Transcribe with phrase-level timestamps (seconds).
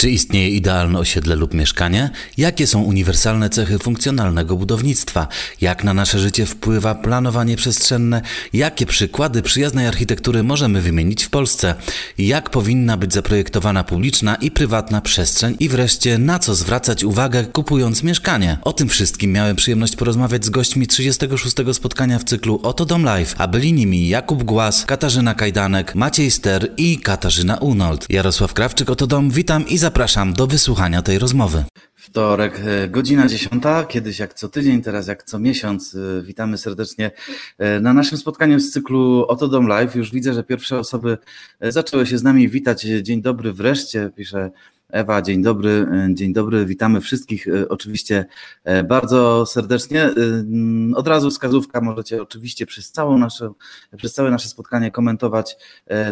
[0.00, 2.10] Czy istnieje idealne osiedle lub mieszkanie?
[2.36, 5.28] Jakie są uniwersalne cechy funkcjonalnego budownictwa?
[5.60, 8.22] Jak na nasze życie wpływa planowanie przestrzenne?
[8.52, 11.74] Jakie przykłady przyjaznej architektury możemy wymienić w Polsce?
[12.18, 15.56] Jak powinna być zaprojektowana publiczna i prywatna przestrzeń?
[15.60, 18.58] I wreszcie na co zwracać uwagę kupując mieszkanie?
[18.62, 21.56] O tym wszystkim miałem przyjemność porozmawiać z gośćmi 36.
[21.72, 26.72] spotkania w cyklu Oto Dom Live, a byli nimi Jakub Głaz, Katarzyna Kajdanek, Maciej Ster
[26.76, 28.06] i Katarzyna Unold.
[28.08, 31.64] Jarosław Krawczyk, Oto Dom, witam i zapraszam do wysłuchania tej rozmowy.
[31.94, 35.94] Wtorek, e, godzina dziesiąta, kiedyś jak co tydzień, teraz jak co miesiąc.
[35.94, 37.10] E, witamy serdecznie
[37.58, 39.94] e, na naszym spotkaniu z cyklu Oto Dom Live.
[39.94, 41.18] Już widzę, że pierwsze osoby
[41.60, 42.82] zaczęły się z nami witać.
[43.02, 44.50] Dzień dobry wreszcie, pisze
[44.92, 48.24] Ewa, dzień dobry, e, dzień dobry, witamy wszystkich e, oczywiście
[48.64, 50.02] e, bardzo serdecznie.
[50.02, 53.52] Mm, od razu wskazówka, możecie oczywiście przez, całą nasze,
[53.96, 55.56] przez całe nasze spotkanie komentować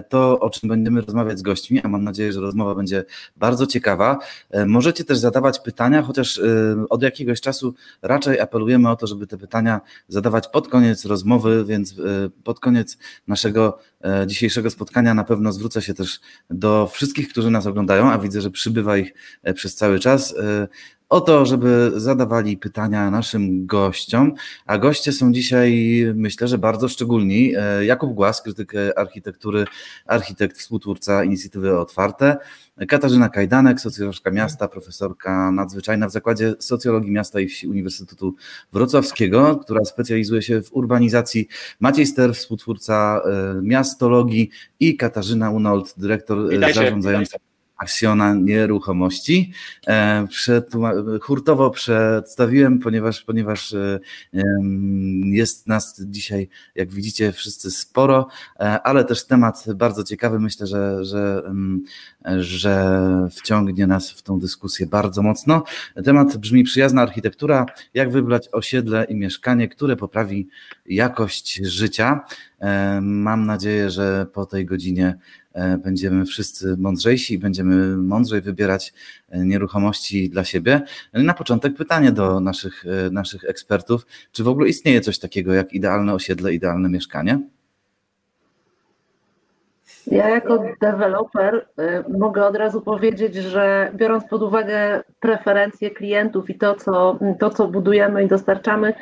[0.08, 3.04] to, o czym będziemy rozmawiać z gośćmi, a mam nadzieję, że rozmowa będzie
[3.36, 4.18] bardzo ciekawa.
[4.66, 6.40] Możecie też zadawać pytania, chociaż
[6.90, 11.94] od jakiegoś czasu raczej apelujemy o to, żeby te pytania zadawać pod koniec rozmowy, więc
[12.44, 13.78] pod koniec naszego
[14.26, 18.50] dzisiejszego spotkania na pewno zwrócę się też do wszystkich, którzy nas oglądają, a widzę, że
[18.50, 20.68] przy przybywa ich e, przez cały czas, e,
[21.08, 24.32] o to, żeby zadawali pytania naszym gościom,
[24.66, 27.52] a goście są dzisiaj, myślę, że bardzo szczególni.
[27.56, 29.64] E, Jakub Głaz, krytyk architektury,
[30.06, 32.36] architekt, współtwórca inicjatywy Otwarte,
[32.88, 38.34] Katarzyna Kajdanek, socjolożka miasta, profesorka nadzwyczajna w Zakładzie Socjologii Miasta i Wsi Uniwersytetu
[38.72, 41.48] Wrocławskiego, która specjalizuje się w urbanizacji,
[41.80, 43.22] Maciej Ster, współtwórca
[43.62, 46.80] miastologii i Katarzyna Unold, dyrektor Witajcie.
[46.80, 47.38] zarządzająca
[47.76, 49.52] aksjona nieruchomości.
[49.86, 50.26] E,
[51.22, 54.00] hurtowo przedstawiłem, ponieważ, ponieważ e,
[55.24, 58.28] jest nas dzisiaj, jak widzicie, wszyscy sporo,
[58.60, 60.40] e, ale też temat bardzo ciekawy.
[60.40, 61.42] Myślę, że, że,
[62.38, 63.00] że
[63.32, 65.64] wciągnie nas w tą dyskusję bardzo mocno.
[66.04, 70.48] Temat brzmi przyjazna architektura, jak wybrać osiedle i mieszkanie, które poprawi
[70.86, 72.20] jakość życia.
[73.02, 75.18] Mam nadzieję, że po tej godzinie
[75.78, 78.94] będziemy wszyscy mądrzejsi i będziemy mądrzej wybierać
[79.28, 80.80] e, nieruchomości dla siebie.
[81.12, 84.06] Na początek pytanie do naszych, e, naszych ekspertów.
[84.32, 87.40] Czy w ogóle istnieje coś takiego jak idealne osiedle, idealne mieszkanie?
[90.06, 91.66] Ja jako deweloper
[92.08, 97.68] mogę od razu powiedzieć, że biorąc pod uwagę preferencje klientów i to co, to, co
[97.68, 98.94] budujemy i dostarczamy,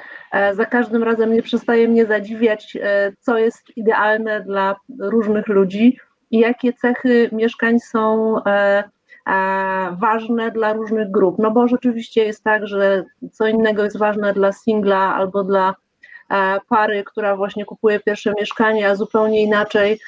[0.53, 2.77] za każdym razem nie przestaje mnie zadziwiać,
[3.21, 5.99] co jest idealne dla różnych ludzi
[6.35, 8.85] i jakie cechy mieszkań są e, e,
[10.01, 11.39] ważne dla różnych grup.
[11.39, 15.75] No bo rzeczywiście jest tak, że co innego jest ważne dla singla albo dla
[16.31, 20.01] e, pary, która właśnie kupuje pierwsze mieszkanie, a zupełnie inaczej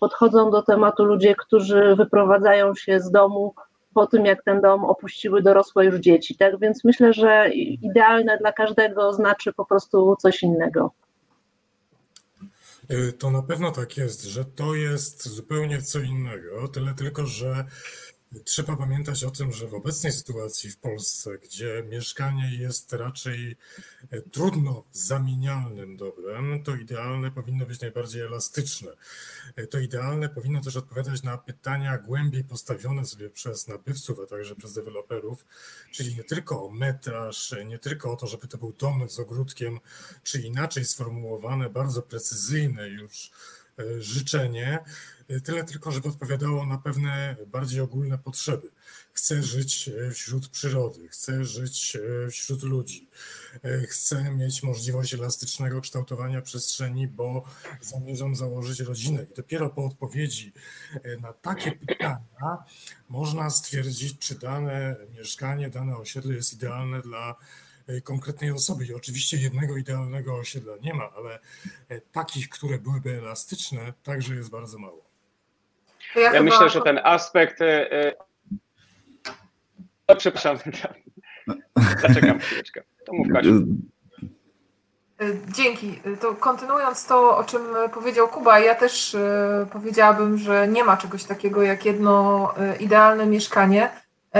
[0.00, 3.54] podchodzą do tematu ludzie, którzy wyprowadzają się z domu
[3.94, 6.36] po tym, jak ten dom opuściły dorosłe już dzieci.
[6.36, 7.50] Tak więc myślę, że
[7.82, 10.90] idealne dla każdego znaczy po prostu coś innego.
[12.90, 17.64] Y, to na pewno tak jest, że to jest zupełnie co innego, tyle tylko, że
[18.44, 23.56] Trzeba pamiętać o tym, że w obecnej sytuacji w Polsce, gdzie mieszkanie jest raczej
[24.10, 28.90] e, trudno zamienialnym dobrem, to idealne powinno być najbardziej elastyczne.
[29.56, 34.56] E, to idealne powinno też odpowiadać na pytania głębiej postawione sobie przez nabywców, a także
[34.56, 35.46] przez deweloperów,
[35.90, 39.80] czyli nie tylko o metraż, nie tylko o to, żeby to był dom z ogródkiem,
[40.22, 43.30] czy inaczej sformułowane, bardzo precyzyjne już
[43.78, 44.84] e, życzenie,
[45.44, 48.70] Tyle tylko, żeby odpowiadało na pewne bardziej ogólne potrzeby.
[49.12, 53.08] Chcę żyć e, wśród przyrody, chcę żyć e, wśród ludzi,
[53.88, 57.44] chcę mieć możliwość elastycznego kształtowania przestrzeni, bo
[57.80, 59.26] zamierzam założyć rodzinę.
[59.32, 60.52] I dopiero po odpowiedzi
[61.20, 62.64] na takie pytania
[63.08, 67.34] można stwierdzić, czy dane mieszkanie, dane osiedle jest idealne dla
[68.04, 68.86] konkretnej osoby.
[68.86, 71.38] I oczywiście jednego idealnego osiedla nie ma, ale
[72.12, 75.13] takich, które byłyby elastyczne, także jest bardzo mało.
[76.14, 76.42] Ja, ja chyba...
[76.42, 77.58] myślę, że ten aspekt.
[80.06, 80.56] O, przepraszam.
[82.02, 82.82] Zaczekam chwileczkę.
[83.06, 83.50] To mów Kasiu.
[85.20, 86.00] E, dzięki.
[86.20, 87.62] To kontynuując to, o czym
[87.94, 93.26] powiedział Kuba, ja też e, powiedziałabym, że nie ma czegoś takiego jak jedno e, idealne
[93.26, 93.90] mieszkanie.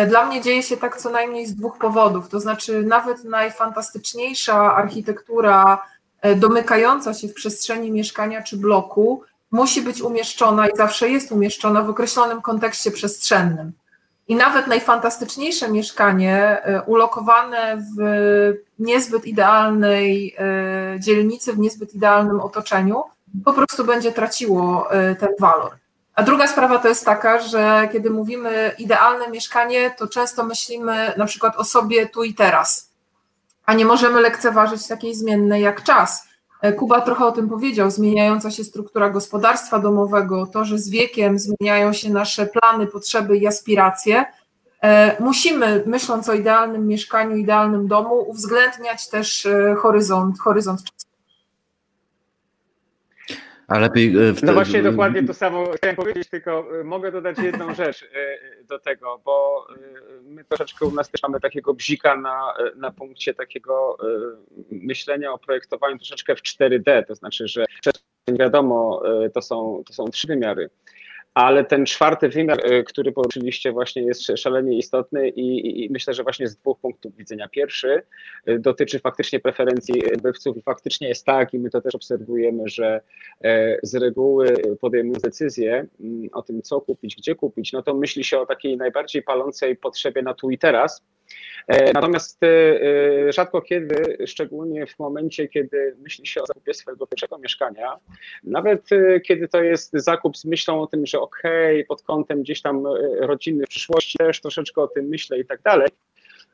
[0.08, 2.28] Dla mnie dzieje się tak co najmniej z dwóch powodów.
[2.28, 5.82] To znaczy, nawet najfantastyczniejsza architektura
[6.36, 9.22] domykająca się w przestrzeni mieszkania czy bloku
[9.54, 13.72] musi być umieszczona i zawsze jest umieszczona w określonym kontekście przestrzennym.
[14.28, 18.02] I nawet najfantastyczniejsze mieszkanie e, ulokowane w
[18.78, 23.02] niezbyt idealnej e, dzielnicy, w niezbyt idealnym otoczeniu,
[23.44, 25.72] po prostu będzie traciło e, ten walor.
[26.14, 31.26] A druga sprawa to jest taka, że kiedy mówimy idealne mieszkanie, to często myślimy na
[31.26, 32.90] przykład o sobie tu i teraz,
[33.66, 36.33] a nie możemy lekceważyć takiej zmiennej jak czas.
[36.64, 41.38] E, Kuba trochę o tym powiedział, zmieniająca się struktura gospodarstwa domowego, to, że z wiekiem
[41.38, 44.24] zmieniają się nasze plany, potrzeby i aspiracje.
[44.82, 50.82] E, musimy, myśląc o idealnym mieszkaniu, idealnym domu, uwzględniać też e, horyzont, horyzont.
[53.74, 58.08] A lepiej w No właśnie dokładnie to samo chciałem powiedzieć, tylko mogę dodać jedną rzecz
[58.68, 59.66] do tego, bo
[60.22, 63.96] my troszeczkę u nas też mamy takiego bzika na, na punkcie takiego
[64.70, 67.64] myślenia o projektowaniu troszeczkę w 4D, to znaczy, że
[68.28, 69.02] wiadomo,
[69.34, 70.70] to są, to są trzy wymiary
[71.34, 76.48] ale ten czwarty wymiar, który poruszyliście, właśnie jest szalenie istotny i, i, myślę, że właśnie
[76.48, 77.48] z dwóch punktów widzenia.
[77.48, 78.02] Pierwszy
[78.58, 83.00] dotyczy faktycznie preferencji nabywców i faktycznie jest tak, i my to też obserwujemy, że
[83.82, 85.86] z reguły podejmując decyzję
[86.32, 90.22] o tym, co kupić, gdzie kupić, no to myśli się o takiej najbardziej palącej potrzebie
[90.22, 91.02] na tu i teraz,
[91.94, 92.40] Natomiast
[93.28, 97.96] rzadko kiedy, szczególnie w momencie, kiedy myśli się o zakupie swojego pierwszego mieszkania,
[98.44, 98.88] nawet
[99.26, 102.84] kiedy to jest zakup z myślą o tym, że okej, okay, pod kątem gdzieś tam
[103.20, 105.88] rodziny w przyszłości też troszeczkę o tym myślę i tak dalej,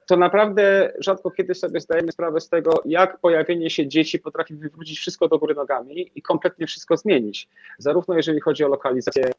[0.07, 4.99] to naprawdę rzadko kiedy sobie zdajemy sprawę z tego, jak pojawienie się dzieci potrafi wywrócić
[4.99, 7.49] wszystko do góry nogami i kompletnie wszystko zmienić.
[7.79, 9.31] Zarówno jeżeli chodzi o lokalizację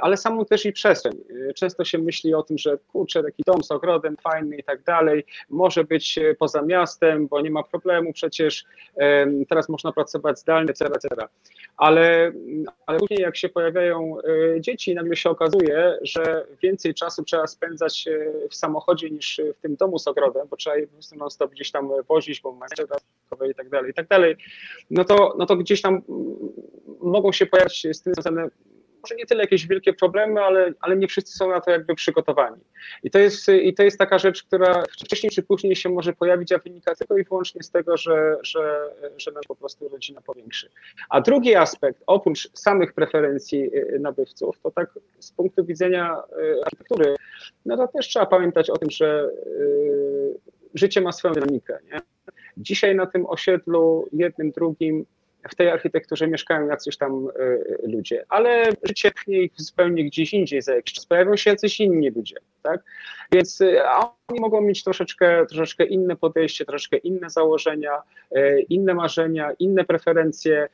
[0.00, 1.12] ale samą też i przestrzeń.
[1.54, 5.24] Często się myśli o tym, że kurczę, taki dom z ogrodem fajny i tak dalej,
[5.50, 8.64] może być poza miastem, bo nie ma problemu, przecież
[9.48, 11.08] teraz można pracować zdalnie, etc., etc.
[11.76, 12.32] Ale,
[12.86, 14.16] ale później jak się pojawiają
[14.60, 18.08] dzieci, nagle się okazuje, że więcej czasu trzeba spędzać
[18.50, 21.50] w samochodzie niż w tym domu z ogrodem, bo trzeba je po prostu non stop
[21.50, 24.36] gdzieś tam wozić, bo ma i tak dalej, i tak dalej,
[24.90, 26.02] no to, no to gdzieś tam
[27.00, 28.48] mogą się pojawiać z tym związane
[29.02, 32.62] może nie tyle jakieś wielkie problemy, ale, ale nie wszyscy są na to jakby przygotowani.
[33.02, 36.52] I to, jest, I to jest taka rzecz, która wcześniej czy później się może pojawić,
[36.52, 40.70] a wynika tylko i wyłącznie z tego, że, że, że nam po prostu rodzina powiększy.
[41.08, 47.16] A drugi aspekt, oprócz samych preferencji y, nabywców, to tak z punktu widzenia y, architektury,
[47.66, 49.30] no to też trzeba pamiętać o tym, że
[49.60, 50.38] y,
[50.74, 51.78] życie ma swoją dynamikę.
[51.92, 52.00] Nie?
[52.56, 55.06] Dzisiaj na tym osiedlu jednym, drugim
[55.48, 57.58] w tej architekturze mieszkają jacyś tam e,
[57.88, 61.06] ludzie, ale życie pchnie ich zupełnie gdzieś indziej za jakiś czas.
[61.06, 62.80] Pojawią się jacyś inni ludzie, tak?
[63.32, 63.84] Więc e,
[64.28, 70.68] oni mogą mieć troszeczkę, troszeczkę inne podejście, troszeczkę inne założenia, e, inne marzenia, inne preferencje,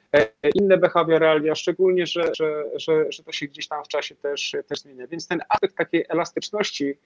[0.54, 4.78] inne behawioralia, szczególnie, że, że, że, że to się gdzieś tam w czasie też, też
[4.78, 5.06] zmienia.
[5.06, 6.98] Więc ten aspekt takiej elastyczności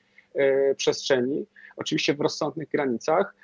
[0.77, 1.47] przestrzeni,
[1.77, 3.35] oczywiście w rozsądnych granicach,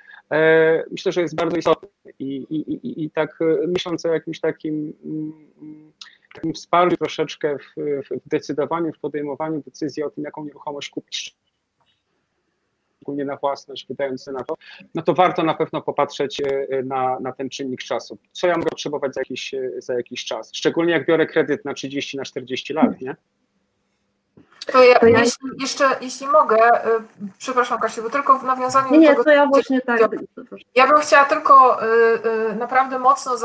[0.91, 1.89] myślę, że jest bardzo istotny
[2.19, 5.91] i, i, i, i tak e, myśląc o jakimś takim, mm,
[6.35, 7.75] takim wsparciu troszeczkę w,
[8.25, 11.35] w decydowaniu, w podejmowaniu decyzji o tym, jaką nieruchomość kupić,
[12.95, 14.55] szczególnie na własność, wydając się na to,
[14.95, 18.17] no to warto na pewno popatrzeć e, na, na ten czynnik czasu.
[18.31, 20.51] Co ja mogę potrzebować za jakiś, za jakiś czas?
[20.53, 23.15] Szczególnie jak biorę kredyt na 30, na 40 lat, nie?
[24.71, 25.19] To ja, to ja...
[25.19, 26.99] Jeśli, jeszcze, jeśli mogę, y,
[27.37, 29.19] przepraszam Kasiu, bo tylko w nawiązaniu nie, do tego...
[29.19, 30.01] Nie, to ja właśnie tak.
[30.75, 31.85] Ja bym chciała tylko y,
[32.51, 33.37] y, naprawdę mocno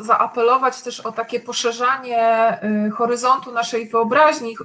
[0.00, 2.58] zaapelować też o takie poszerzanie
[2.94, 4.56] horyzontu naszej wyobraźni,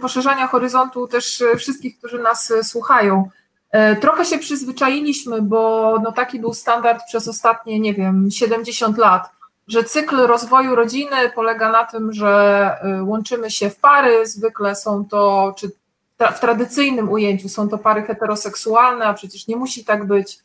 [0.00, 3.30] poszerzania horyzontu też wszystkich, którzy nas słuchają.
[4.00, 9.35] Trochę się przyzwyczailiśmy, bo no taki był standard przez ostatnie, nie wiem, 70 lat
[9.68, 15.04] że cykl rozwoju rodziny polega na tym, że y, łączymy się w pary, zwykle są
[15.04, 15.70] to, czy
[16.18, 20.38] w tradycyjnym ujęciu są to pary heteroseksualne, a przecież nie musi tak być.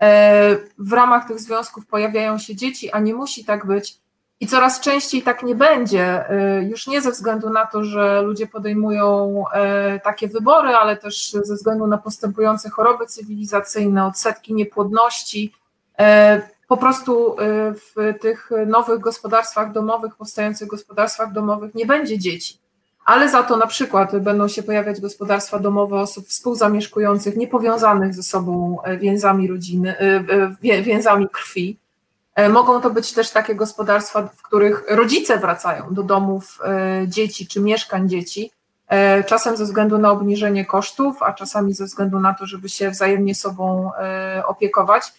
[0.00, 3.98] E, w ramach tych związków pojawiają się dzieci, a nie musi tak być.
[4.40, 8.46] I coraz częściej tak nie będzie, e, już nie ze względu na to, że ludzie
[8.46, 15.52] podejmują e, takie wybory, ale też ze względu na postępujące choroby cywilizacyjne, odsetki niepłodności
[16.68, 17.36] po prostu y,
[17.74, 22.58] w tych nowych gospodarstwach domowych, powstających gospodarstwach domowych nie będzie dzieci.
[23.06, 28.82] Ale za to na przykład będą się pojawiać gospodarstwa domowe osób współzamieszkujących, niepowiązanych ze sobą
[28.82, 30.24] e, więzami rodziny, e,
[30.62, 31.78] e, więzami krwi.
[32.50, 36.58] Mogą to być też takie gospodarstwa, w których rodzice wracają do domów
[37.06, 38.50] dzieci czy mieszkań dzieci,
[39.26, 43.34] czasem ze względu na obniżenie kosztów, a czasami ze względu na to, żeby się wzajemnie
[43.34, 43.90] sobą
[44.46, 45.12] opiekować.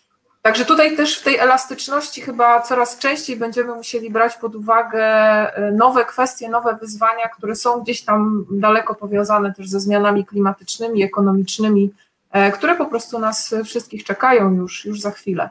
[0.48, 5.72] Także tutaj też w tej elastyczności chyba coraz częściej będziemy musieli brać pod uwagę e,
[5.72, 11.94] nowe kwestie, nowe wyzwania, które są gdzieś tam daleko powiązane też ze zmianami klimatycznymi, ekonomicznymi,
[12.32, 15.50] e, które po prostu nas wszystkich czekają już, już za chwilę.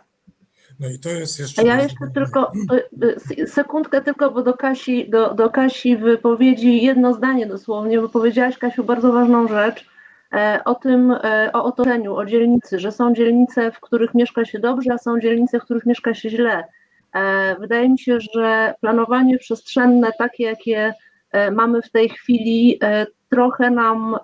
[0.80, 1.62] No i to jest jeszcze.
[1.62, 2.52] Ja jeszcze tylko
[3.46, 8.84] sekundkę tylko, bo do Kasi, do, do Kasi wypowiedzi jedno zdanie dosłownie, bo powiedziałaś Kasiu
[8.84, 9.95] bardzo ważną rzecz
[10.64, 11.14] o tym,
[11.52, 15.60] o otoczeniu, o dzielnicy, że są dzielnice, w których mieszka się dobrze, a są dzielnice,
[15.60, 16.64] w których mieszka się źle.
[17.60, 20.94] Wydaje mi się, że planowanie przestrzenne, takie jakie
[21.52, 22.80] mamy w tej chwili,
[23.30, 24.16] trochę nam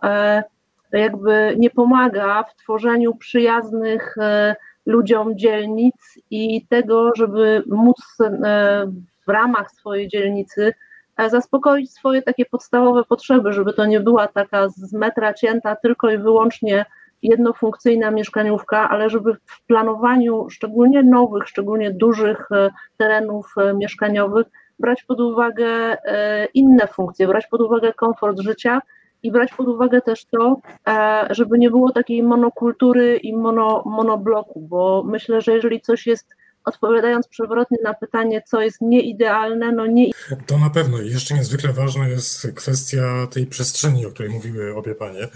[0.98, 4.56] jakby nie pomaga w tworzeniu przyjaznych e,
[4.86, 8.30] ludziom dzielnic i tego, żeby móc e,
[9.26, 10.74] w ramach swojej dzielnicy e,
[11.28, 16.18] zaspokoić swoje takie podstawowe potrzeby, żeby to nie była taka z metra cięta tylko i
[16.18, 16.84] wyłącznie
[17.22, 22.48] jednofunkcyjna mieszkaniówka, ale żeby w planowaniu szczególnie nowych, szczególnie dużych
[22.96, 24.46] terenów mieszkaniowych
[24.78, 25.96] brać pod uwagę
[26.54, 28.82] inne funkcje, brać pod uwagę komfort życia
[29.22, 34.60] i brać pod uwagę też to, e, żeby nie było takiej monokultury i mono, monobloku,
[34.60, 40.10] bo myślę, że jeżeli coś jest odpowiadając przewrotnie na pytanie, co jest nieidealne, no nie.
[40.46, 41.00] To na pewno.
[41.00, 45.28] I jeszcze niezwykle ważna jest kwestia tej przestrzeni, o której mówiły obie panie.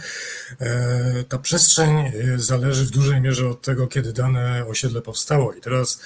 [0.61, 5.53] E, ta przestrzeń e, zależy w dużej mierze od tego, kiedy dane osiedle powstało.
[5.53, 6.03] I teraz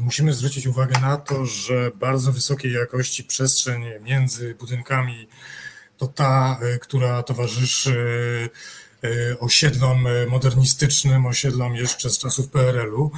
[0.00, 5.28] musimy zwrócić uwagę na to, że bardzo wysokiej jakości przestrzeń między budynkami
[6.00, 7.96] to ta, e, która towarzyszy
[8.44, 8.48] e,
[9.40, 13.10] osiedlom modernistycznym, osiedlom jeszcze z czasów PRL-u.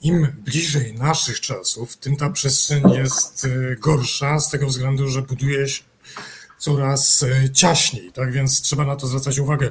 [0.00, 5.68] Im bliżej naszych czasów, tym ta przestrzeń jest e, gorsza z tego względu, że buduje
[5.68, 5.82] się
[6.58, 9.70] coraz e, ciaśniej, tak więc trzeba na to zwracać uwagę.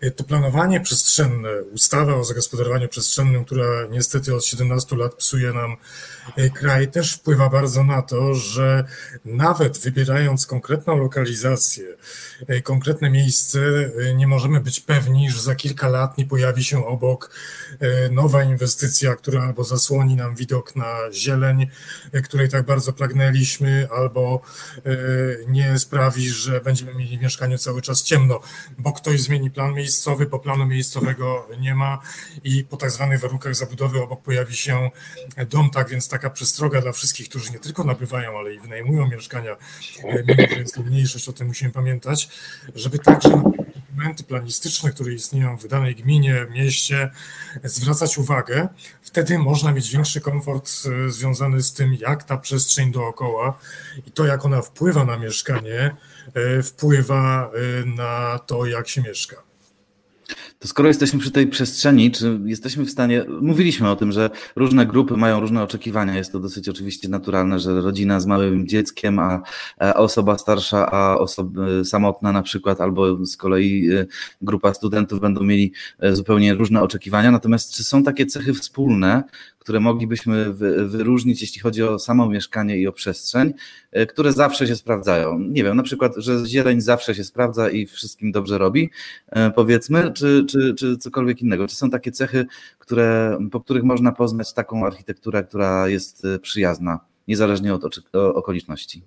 [0.00, 5.72] E, to planowanie przestrzenne, ustawa o zagospodarowaniu przestrzennym, która niestety od 17 lat psuje nam
[5.72, 5.76] e,
[6.54, 8.84] kraj, też wpływa bardzo na to, że
[9.24, 11.84] nawet wybierając konkretną lokalizację,
[12.62, 13.58] konkretne miejsce,
[14.14, 17.30] nie możemy być pewni, że za kilka lat nie pojawi się obok
[18.10, 21.66] nowa inwestycja, która albo zasłoni nam widok na zieleń,
[22.24, 24.42] której tak bardzo pragnęliśmy, albo
[25.48, 28.40] nie sprawi, że będziemy mieli w mieszkaniu cały czas ciemno,
[28.78, 31.98] bo ktoś zmieni plan miejscowy, bo planu miejscowego nie ma
[32.44, 34.90] i po tak zwanych warunkach zabudowy obok pojawi się
[35.48, 39.56] dom, tak więc taka przestroga dla wszystkich, którzy nie tylko nabywają, ale i wynajmują mieszkania,
[40.04, 42.28] e, mimo że jest to mniejszość, o tym musimy pamiętać,
[42.74, 47.10] żeby także na dokumenty planistyczne, które istnieją w danej gminie, mieście,
[47.64, 48.68] zwracać uwagę.
[49.02, 50.70] Wtedy można mieć większy komfort
[51.06, 53.58] e, związany z tym, jak ta przestrzeń dookoła
[54.06, 55.96] i to, jak ona wpływa na mieszkanie,
[56.34, 57.50] E, wpływa
[57.96, 59.42] na to, jak się mieszka.
[60.58, 64.86] To skoro jesteśmy przy tej przestrzeni, czy jesteśmy w stanie, mówiliśmy o tym, że różne
[64.86, 69.42] grupy mają różne oczekiwania, jest to dosyć oczywiście naturalne, że rodzina z małym dzieckiem, a,
[69.94, 74.06] osoba starsza, a osoba samotna na przykład, albo z kolei e,
[74.42, 75.72] grupa studentów będą mieli
[76.12, 79.22] zupełnie różne oczekiwania, natomiast czy są takie cechy wspólne,
[79.62, 80.52] które moglibyśmy
[80.86, 83.52] wyróżnić, jeśli chodzi o samo mieszkanie i o przestrzeń,
[83.92, 85.38] e, które zawsze się sprawdzają.
[85.38, 88.90] Nie wiem, na przykład, że zieleń zawsze się sprawdza i wszystkim dobrze robi,
[89.28, 91.68] e, powiedzmy, czy, czy, czy cokolwiek innego.
[91.68, 92.46] Czy są takie cechy,
[92.78, 99.02] które, po których można poznać taką architekturę, która jest e, przyjazna, niezależnie od okoliczności?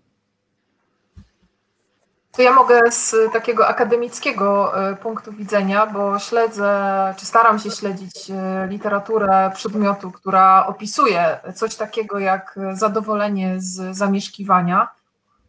[2.35, 8.31] To ja mogę z takiego akademickiego e, punktu widzenia, bo śledzę, czy staram się śledzić
[8.31, 14.87] e, literaturę przedmiotu, która opisuje coś takiego jak zadowolenie z zamieszkiwania.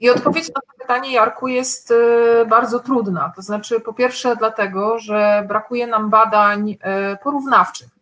[0.00, 3.33] I odpowiedź na to pytanie, Jarku, jest e, bardzo trudna.
[3.37, 6.78] To znaczy, po pierwsze, dlatego, że brakuje nam badań
[7.23, 7.96] porównawczych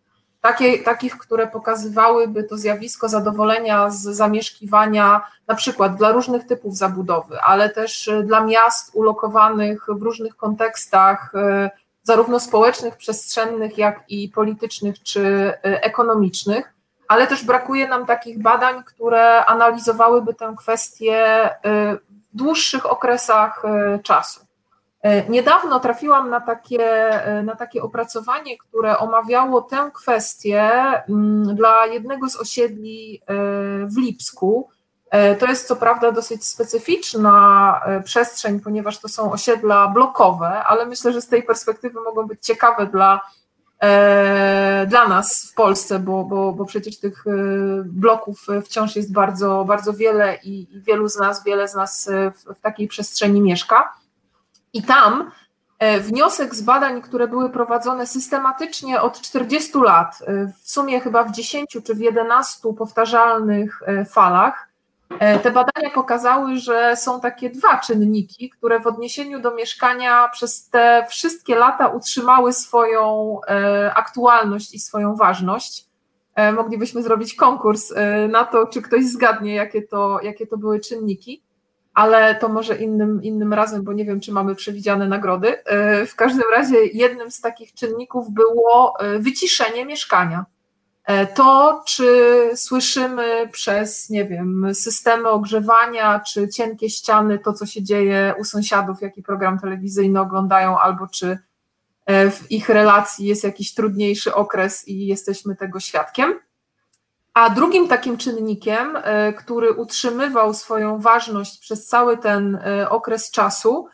[0.45, 7.41] takie, takich, które pokazywałyby to zjawisko zadowolenia z zamieszkiwania, na przykład dla różnych typów zabudowy,
[7.41, 11.71] ale też y, dla miast ulokowanych w różnych kontekstach, y,
[12.03, 16.75] zarówno społecznych, przestrzennych, jak i politycznych czy y, ekonomicznych,
[17.09, 23.63] ale też brakuje nam takich badań, które analizowałyby tę kwestię w dłuższych okresach
[24.03, 24.44] czasu.
[25.05, 26.85] E, niedawno trafiłam na takie,
[27.25, 30.71] e, na takie opracowanie, które omawiało tę kwestię
[31.09, 33.35] mm, dla jednego z osiedli e,
[33.87, 34.69] w Lipsku.
[35.39, 41.21] To jest co prawda dosyć specyficzna przestrzeń, ponieważ to są osiedla blokowe, ale myślę, że
[41.21, 43.21] z tej perspektywy mogą być ciekawe dla,
[44.87, 47.25] dla nas w Polsce, bo, bo, bo przecież tych
[47.85, 52.61] bloków wciąż jest bardzo, bardzo wiele i, wielu z nas, wiele z nas w, w
[52.61, 53.93] takiej przestrzeni mieszka.
[54.75, 55.31] I tam
[55.79, 61.25] e, wniosek z badań, które były prowadzone systematycznie od 40 lat, e, w sumie chyba
[61.25, 64.69] w 10 czy w 11 powtarzalnych e, falach,
[65.43, 71.07] te badania pokazały, że są takie dwa czynniki, które w odniesieniu do mieszkania przez te
[71.09, 73.41] wszystkie lata utrzymały swoją
[73.95, 75.87] aktualność i swoją ważność.
[76.57, 77.93] moglibyśmy zrobić konkurs
[78.29, 81.44] na to, czy ktoś zgadnie, jakie to, jakie to były czynniki
[81.95, 85.57] ale to może innym, innym razem, bo nie wiem, czy mamy przewidziane nagrody.
[86.07, 90.45] W każdym razie jednym z takich czynników było wyciszenie mieszkania.
[91.05, 97.83] E, to, czy słyszymy przez, nie wiem, systemy ogrzewania, czy cienkie ściany, to co się
[97.83, 101.39] dzieje u sąsiadów, jaki program telewizyjny oglądają, albo czy
[102.07, 106.35] e, w ich relacji jest jakiś trudniejszy okres i jesteśmy tego świadkiem.
[107.35, 113.89] A drugim takim czynnikiem, e, który utrzymywał swoją ważność przez cały ten okres czasu,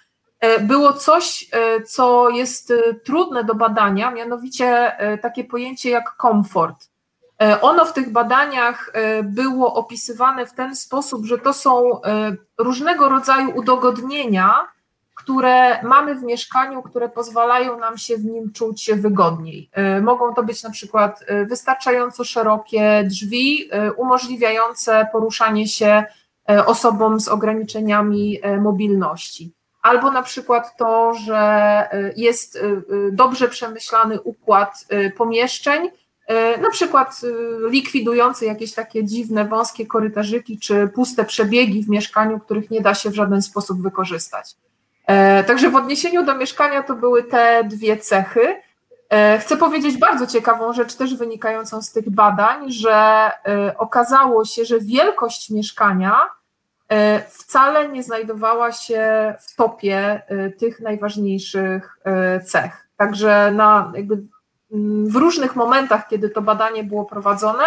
[0.61, 1.51] było coś,
[1.87, 2.73] co jest
[3.05, 6.91] trudne do badania, mianowicie takie pojęcie jak komfort.
[7.43, 12.37] E, ono w tych badaniach e, było opisywane w ten sposób, że to są e,
[12.59, 14.69] różnego rodzaju udogodnienia,
[15.23, 19.71] które mamy w mieszkaniu, które pozwalają nam się w nim czuć wygodniej.
[20.03, 26.05] Mogą to być na przykład wystarczająco szerokie drzwi, umożliwiające poruszanie się
[26.67, 29.55] osobom z ograniczeniami mobilności.
[29.83, 32.65] Albo na przykład to, że jest
[33.13, 34.87] dobrze przemyślany układ
[35.17, 35.91] pomieszczeń,
[36.31, 42.41] E, na przykład e, likwidujący jakieś takie dziwne, wąskie korytarzyki czy puste przebiegi w mieszkaniu,
[42.41, 44.57] których nie da się w żaden sposób wykorzystać.
[45.11, 48.57] E, także w odniesieniu do mieszkania to były te dwie cechy.
[49.41, 53.31] Chcę powiedzieć bardzo ciekawą rzecz, też wynikającą z tych badań, że
[53.79, 56.21] okazało się, że wielkość mieszkania
[57.29, 60.23] wcale nie znajdowała się w topie
[60.59, 61.99] tych najważniejszych
[62.45, 62.89] cech.
[62.97, 64.23] Także na jakby
[65.05, 67.65] w różnych momentach, kiedy to badanie było prowadzone,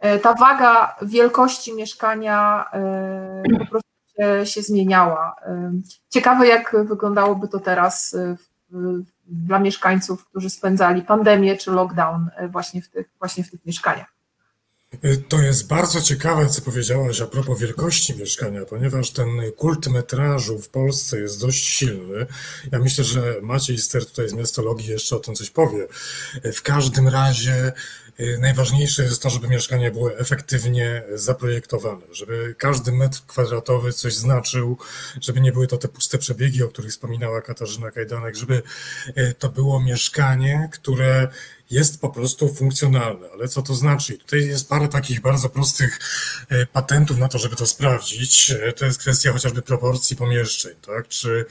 [0.00, 5.36] e, ta waga wielkości mieszkania e, po prostu się, się zmieniała.
[6.08, 8.16] Ciekawe, jak wyglądałoby to teraz
[9.26, 14.12] dla mieszkańców, którzy spędzali pandemię czy lockdown właśnie w tych, właśnie w tych mieszkaniach.
[15.28, 20.68] To jest bardzo ciekawe, co powiedziałaś a propos wielkości mieszkania, ponieważ ten kult metrażu w
[20.68, 22.26] Polsce jest dość silny.
[22.72, 25.86] Ja myślę, że Maciej Ster tutaj z miastologii jeszcze o tym coś powie.
[26.52, 27.72] W każdym razie y,
[28.38, 34.78] najważniejsze jest to, żeby mieszkania były efektywnie zaprojektowane, żeby każdy metr kwadratowy coś znaczył,
[35.20, 38.62] żeby nie były to te puste przebiegi, o których wspominała Katarzyna Kajdanek, żeby
[39.18, 41.28] y, to było mieszkanie, które
[41.72, 43.28] jest po prostu funkcjonalne.
[43.32, 44.18] Ale co to znaczy?
[44.18, 45.98] Tutaj jest parę takich bardzo prostych
[46.48, 48.50] e, patentów na to, żeby to sprawdzić.
[48.50, 51.08] E, to jest kwestia chociażby proporcji pomieszczeń, tak?
[51.08, 51.44] Czy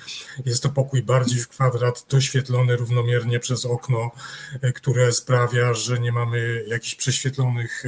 [0.45, 4.11] jest to pokój bardziej w kwadrat, doświetlony równomiernie przez okno,
[4.61, 7.83] e, które sprawia, że nie mamy jakichś prześwietlonych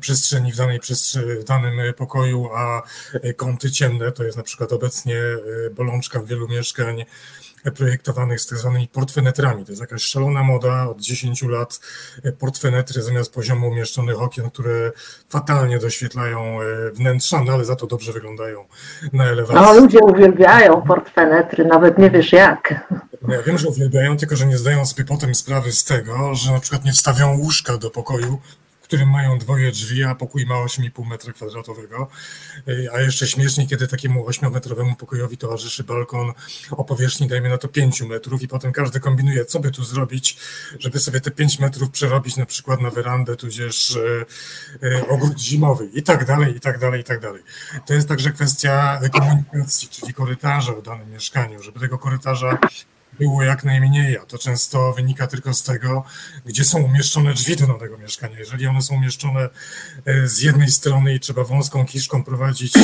[0.00, 0.80] przestrzeni w, danej
[1.40, 2.82] w danym pokoju, a
[3.36, 5.16] kąty ciemne, to jest na przykład obecnie
[5.72, 7.04] bolączka wielu mieszkań,
[7.76, 9.64] projektowanych z tak zwanymi portfenetrami.
[9.64, 11.80] To jest jakaś szalona moda od 10 lat.
[12.38, 14.92] Portfenetry zamiast poziomu umieszczonych okien, które
[15.28, 18.64] fatalnie doświetlają e, wnętrza, no ale za to dobrze wyglądają
[19.12, 19.66] na elewacji.
[19.66, 22.88] No ludzie uwielbiają portfenetry, nawet nie wiesz jak.
[23.22, 26.52] No, ja wiem, że uwielbiają, tylko że nie zdają sobie potem sprawy z tego, że
[26.52, 28.38] na przykład nie wstawią łóżka do pokoju,
[28.88, 32.08] którym mają dwoje drzwi, a pokój ma 8,5 metra kwadratowego.
[32.68, 36.32] Y, a jeszcze śmiesznie, kiedy takiemu 8-metrowemu pokojowi towarzyszy balkon
[36.70, 40.36] o powierzchni, dajmy na to 5 metrów, i potem każdy kombinuje, co by tu zrobić,
[40.78, 44.26] żeby sobie te 5 metrów przerobić na przykład na werandę, tudzież y,
[44.82, 47.42] y, ogród zimowy, i tak dalej, i tak dalej, i tak dalej.
[47.86, 52.58] To jest także kwestia komunikacji, czyli korytarza w danym mieszkaniu, żeby tego korytarza
[53.18, 56.04] było jak najmniej, a to często wynika tylko z tego,
[56.44, 58.38] gdzie są umieszczone drzwi do nowego mieszkania.
[58.38, 59.48] Jeżeli one są umieszczone
[60.04, 62.80] e, z jednej strony i trzeba wąską kiszką prowadzić e,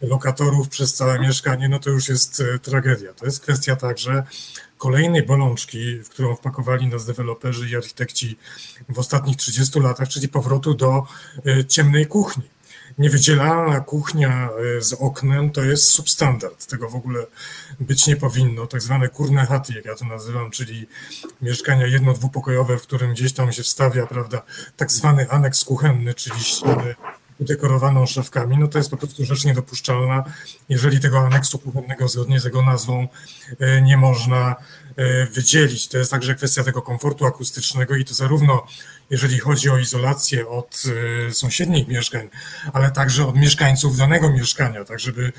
[0.00, 3.12] lokatorów przez całe mieszkanie, no to już jest e, tragedia.
[3.14, 4.22] To jest kwestia także
[4.78, 8.38] kolejnej bolączki, w którą wpakowali nas deweloperzy i architekci
[8.88, 11.06] w ostatnich 30 latach, czyli powrotu do
[11.68, 12.42] ciemnej kuchni
[13.00, 16.66] niewydzielana kuchnia e, z oknem to jest substandard.
[16.66, 17.26] Tego w ogóle
[17.80, 18.66] być nie powinno.
[18.66, 20.86] Tak zwane kurne chaty, jak ja to nazywam, czyli
[21.42, 24.42] mieszkania jedno, dwupokojowe, w którym gdzieś tam się wstawia, prawda,
[24.76, 26.94] tak zwany aneks kuchenny, czyli ściany
[27.40, 30.24] udekorowaną szafkami, no to jest po prostu rzecz niedopuszczalna.
[30.68, 33.08] Jeżeli tego aneksu kuchennego zgodnie z jego nazwą
[33.60, 34.56] e, nie można
[34.96, 35.88] e, wydzielić.
[35.88, 38.66] To jest także kwestia tego komfortu akustycznego i to zarówno
[39.10, 40.82] jeżeli chodzi o izolację od
[41.28, 42.28] e, sąsiednich mieszkań,
[42.72, 45.32] ale także od mieszkańców danego mieszkania, tak żeby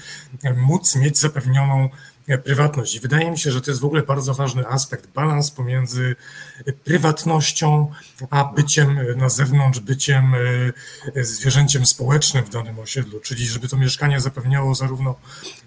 [0.56, 1.90] móc mieć zapewnioną
[2.44, 2.96] prywatność.
[2.96, 6.16] I wydaje mi się, że to jest w ogóle bardzo ważny aspekt, balans pomiędzy
[6.84, 7.92] prywatnością,
[8.30, 10.36] a byciem na zewnątrz, byciem
[11.16, 15.16] zwierzęciem społecznym w danym osiedlu, czyli żeby to mieszkanie zapewniało zarówno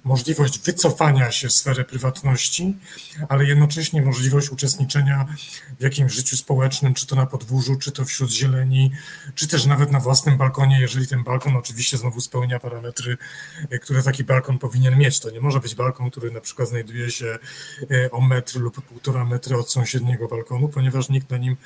[0.04, 2.76] możliwość wycofania się z sfery prywatności,
[3.28, 5.26] ale jednocześnie możliwość uczestniczenia
[5.80, 8.90] w jakimś życiu społecznym, czy to na podwórzu, czy to wśród zieleni,
[9.34, 13.16] czy też nawet na własnym balkonie, jeżeli ten balkon oczywiście znowu spełnia parametry,
[13.82, 15.20] które taki balkon powinien mieć.
[15.20, 17.38] To nie może być balkon, który na przykład znajduje się
[17.90, 21.56] e, o metr lub półtora metra od sąsiedniego balkonu, ponieważ nikt na nim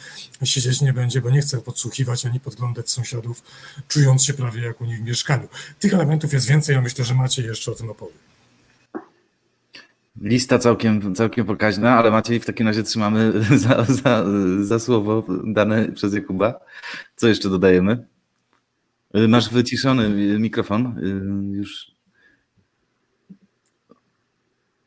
[0.44, 3.42] siedzieć nie będzie, bo nie chce podsłuchiwać ani podglądać sąsiadów,
[3.88, 5.48] czując się prawie jak u nich w mieszkaniu.
[5.78, 8.12] Tych elementów jest więcej, ja myślę, że macie jeszcze o tym opowie.
[10.20, 13.32] Lista całkiem, całkiem pokaźna, ale Maciej, w takim razie trzymamy
[13.64, 14.24] za, za,
[14.60, 16.60] za słowo dane przez Jakuba.
[17.16, 18.06] Co jeszcze dodajemy?
[19.28, 21.00] Masz wyciszony mikrofon
[21.52, 21.90] już.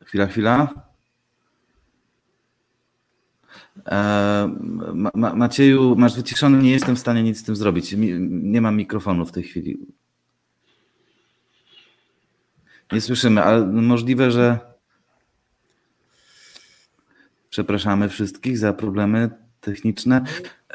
[0.04, 0.91] Chwila, chwila.
[3.86, 4.48] E,
[5.14, 7.94] Ma, Macieju, masz wyciszony, nie jestem w stanie nic z tym zrobić.
[8.28, 9.78] Nie mam mikrofonu w tej chwili.
[12.92, 14.58] Nie słyszymy, ale możliwe, że.
[17.50, 19.30] Przepraszamy wszystkich za problemy
[19.60, 20.24] techniczne.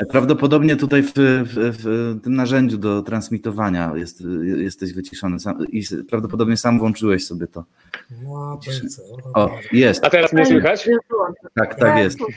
[0.09, 6.57] Prawdopodobnie tutaj w, w, w, tym narzędziu do transmitowania jest, jesteś wyciszony sam, i prawdopodobnie
[6.57, 7.63] sam włączyłeś sobie to.
[8.23, 8.59] No,
[9.33, 10.05] o, jest.
[10.05, 10.89] A teraz mnie słychać?
[11.55, 12.19] Tak, tak jest.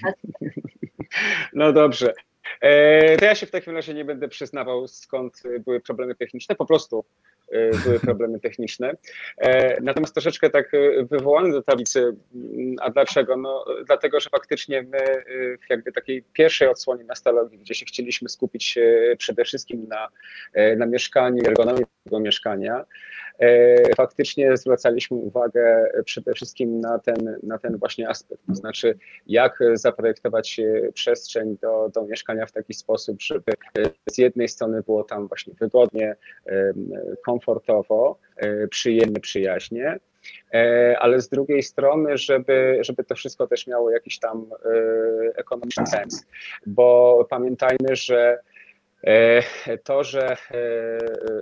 [1.52, 2.14] No dobrze.
[2.60, 6.54] E, to ja się w takim razie nie będę przyznawał, skąd były problemy techniczne.
[6.54, 7.04] Po prostu
[7.52, 8.96] e, były problemy techniczne.
[9.38, 10.72] E, natomiast troszeczkę tak
[11.10, 12.16] wywołany do tablicy,
[12.80, 13.36] a dlaczego?
[13.36, 15.24] No, dlatego, że faktycznie my
[15.66, 18.78] w jakby takiej pierwszej odsłonie nastalogii, gdzie się chcieliśmy skupić
[19.18, 20.08] przede wszystkim na,
[20.76, 22.84] na mieszkaniu, ergonomii tego mieszkania,
[23.96, 30.60] faktycznie zwracaliśmy uwagę przede wszystkim na ten, na ten właśnie aspekt, to znaczy jak zaprojektować
[30.94, 33.52] przestrzeń do, do mieszkania w taki sposób, żeby
[34.10, 36.16] z jednej strony było tam właśnie wygodnie,
[37.24, 39.98] komfortowo, e, przyjemnie, przyjaźnie,
[40.54, 44.50] e, ale z drugiej strony, żeby, żeby to wszystko też miało jakiś tam
[45.36, 46.26] ekonomiczny sens,
[46.66, 48.38] bo pamiętajmy, że
[49.84, 50.36] to, że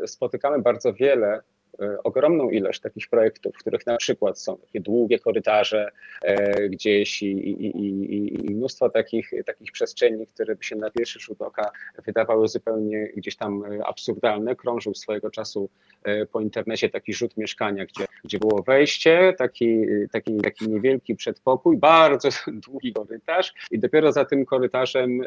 [0.06, 1.57] spotykamy bardzo wiele E,
[2.04, 5.90] ogromną ilość takich projektów, w których na przykład są takie długie korytarze
[6.22, 11.20] e, gdzieś i, i, i, i, mnóstwo takich, takich przestrzeni, które by się na pierwszy
[11.20, 11.70] rzut oka
[12.06, 14.56] wydawały zupełnie gdzieś tam absurdalne.
[14.56, 15.70] Krążył swojego czasu
[16.04, 21.76] e, po internecie taki rzut mieszkania, gdzie, gdzie było wejście, taki, taki, taki niewielki przedpokój,
[21.76, 22.28] bardzo
[22.66, 25.22] długi korytarz i dopiero za tym korytarzem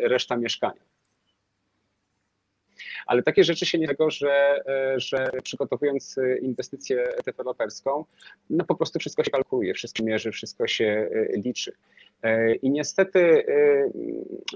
[0.00, 0.95] reszta mieszkania
[3.06, 8.04] ale takie rzeczy się nie tego, że, e, że przygotowując e, inwestycję deweloperską,
[8.50, 11.72] no po prostu wszystko się kalkuluje, wszystko mierzy, wszystko się e, liczy.
[12.62, 13.44] I niestety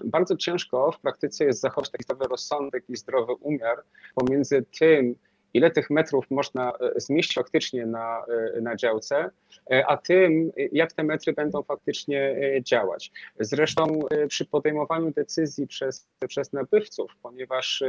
[0.05, 3.83] bardzo ciężko w praktyce jest zachować taki zdrowy rozsądek i zdrowy umiar
[4.15, 5.15] pomiędzy tym,
[5.55, 8.25] ile tych metrów można e, zmieścić faktycznie na,
[8.57, 9.31] e, na działce,
[9.71, 13.13] e, a tym, jak te metry będą faktycznie działać.
[13.41, 17.83] Zresztą przy podejmowaniu decyzji przez, przez nabywców, ponieważ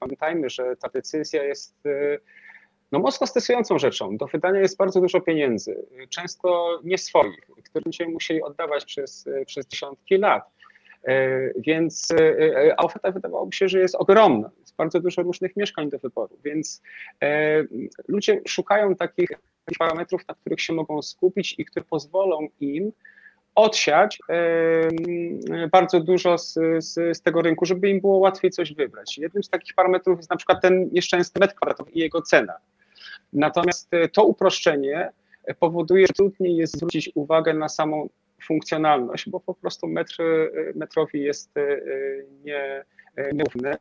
[0.00, 1.74] pamiętajmy, że ta decyzja jest
[2.92, 4.16] no, mocno stresującą rzeczą.
[4.16, 9.66] Do wydania jest bardzo dużo pieniędzy, często nie swoich, które będziemy musieli oddawać przez, przez
[9.66, 10.42] dziesiątki lat.
[11.56, 12.08] Więc
[12.76, 16.82] a oferta wydawałoby się, że jest ogromna bardzo dużo różnych mieszkań do wyboru, więc
[17.22, 17.64] e,
[18.08, 19.28] ludzie szukają takich
[19.78, 22.92] parametrów, na których się mogą skupić i które pozwolą im
[23.54, 29.18] odsiać e, bardzo dużo z, z, z, tego rynku, żeby im było łatwiej coś wybrać.
[29.18, 32.54] Jednym z takich parametrów jest na przykład ten nieszczęsny metr kwadratowy i jego cena.
[33.32, 35.10] Natomiast e, to uproszczenie
[35.58, 38.08] powoduje, że trudniej jest zwrócić uwagę na samą
[38.42, 40.16] funkcjonalność, bo po prostu metr,
[40.74, 41.50] metrowi jest
[42.44, 42.84] nie,
[43.32, 43.76] nierówny.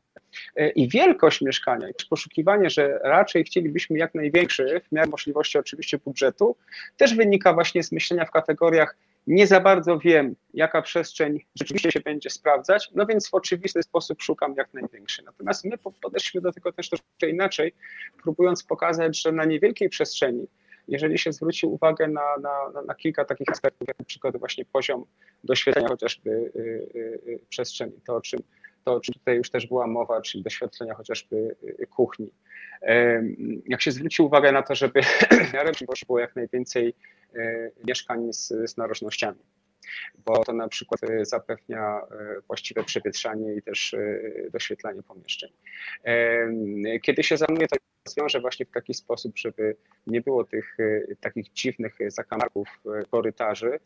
[0.56, 5.98] E, I wielkość mieszkania, i poszukiwanie, że raczej chcielibyśmy jak największy, w miarę możliwości oczywiście
[5.98, 6.56] budżetu,
[6.98, 8.96] też wynika właśnie z myślenia w kategoriach
[9.28, 14.22] nie za bardzo wiem, jaka przestrzeń rzeczywiście się będzie sprawdzać, no więc w oczywisty sposób
[14.22, 15.24] szukam jak największy.
[15.24, 17.74] Natomiast my podeszliśmy do tego też troszkę inaczej,
[18.24, 20.48] próbując pokazać, że na niewielkiej przestrzeni,
[20.88, 25.06] jeżeli się zwróci uwagę na, na, na kilka takich aspektów, jak na przykład właśnie poziom
[25.44, 28.40] doświetlenia chociażby y, y, y, przestrzeni, to o czym
[28.84, 32.32] to, czy tutaj już też była mowa, czyli doświadczenia chociażby y, kuchni.
[33.66, 35.02] Jak się zwróci uwagę na to, żeby
[35.50, 35.72] w miarę
[36.08, 36.94] było jak najwięcej
[37.36, 39.40] y, mieszkań z, z narożnościami.
[40.26, 42.02] Bo to na przykład zapewnia
[42.48, 43.96] właściwe przewietrzanie i też
[44.52, 45.50] doświetlanie pomieszczeń.
[47.02, 49.76] Kiedy się zamuje, to rozwiąże właśnie w taki sposób, żeby
[50.08, 50.78] nie było tych
[51.20, 52.68] takich dziwnych zakamarków
[53.12, 53.80] korytarzy.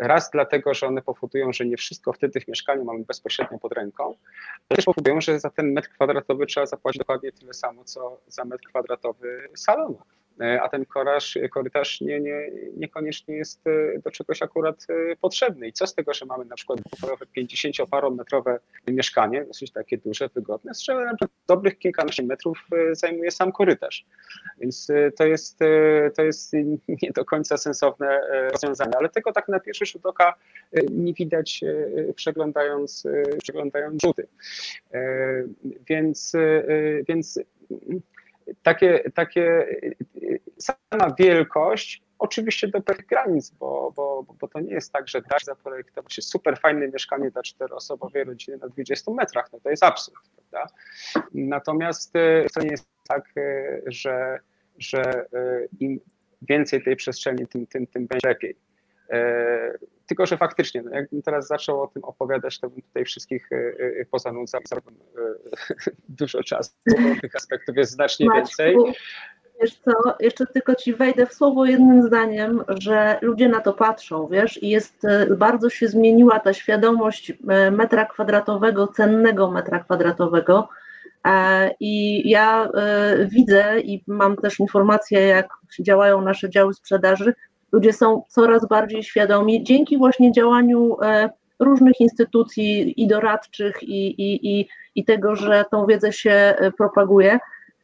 [0.00, 4.04] Raz dlatego, że one powodują, że nie wszystko wtedy w mieszkaniu mamy bezpośrednio pod ręką,
[4.68, 8.44] ale też powodują, że za ten metr kwadratowy trzeba zapłacić dokładnie tyle samo, co za
[8.44, 9.98] metr kwadratowy salonu.
[10.40, 15.68] E, a ten korytarz, korytarz nie, nie, niekoniecznie jest e, do czegoś akurat e, potrzebny.
[15.68, 20.74] I co z tego, że mamy na przykład dwupokojowe 50-parometrowe mieszkanie, dosyć takie duże, wygodne,
[20.74, 22.58] z czego na przykład dobrych kilkanaście metrów
[22.92, 24.06] zajmuje sam korytarz.
[24.60, 25.58] Więc to jest,
[26.16, 26.52] to jest
[26.88, 28.20] nie do końca sensowne
[28.52, 30.34] rozwiązanie, ale tego tak na pierwszy rzut oka
[30.90, 31.60] nie widać
[32.14, 33.06] przeglądając,
[33.42, 34.28] przeglądając rzuty.
[35.88, 36.32] Więc,
[37.08, 37.38] więc
[38.62, 39.66] takie, takie
[40.58, 45.38] sama wielkość, oczywiście do pewnych granic, bo, bo, bo to nie jest tak, że da
[45.38, 50.30] się zaprojektować super fajne mieszkanie dla czteroosobowej rodziny na 20 metrach, no to jest absurd,
[50.36, 50.74] prawda?
[51.34, 54.38] Natomiast e, to nie jest tak, e, że,
[54.78, 55.26] że e,
[55.80, 56.00] im
[56.42, 58.56] więcej tej przestrzeni, tym, tym, tym będzie lepiej.
[60.12, 63.56] Tylko, że faktycznie, no jakbym teraz zaczął o tym opowiadać, to bym tutaj wszystkich e,
[64.00, 68.76] e, pozanudzał, zarobym e, dużo czasu, bo tych aspektów jest znacznie więcej.
[69.62, 74.28] Wiesz co, jeszcze tylko ci wejdę w słowo jednym zdaniem, że ludzie na to patrzą,
[74.30, 75.02] wiesz, i jest,
[75.38, 77.32] bardzo się zmieniła ta świadomość
[77.70, 80.68] metra kwadratowego, cennego metra kwadratowego.
[81.80, 82.68] I ja
[83.24, 85.48] widzę i mam też informacje, jak
[85.80, 87.34] działają nasze działy sprzedaży,
[87.72, 91.30] ludzie są coraz bardziej świadomi dzięki właśnie działaniu e,
[91.60, 97.38] różnych instytucji i doradczych i, i, i, i tego, że tą wiedzę się e, propaguje,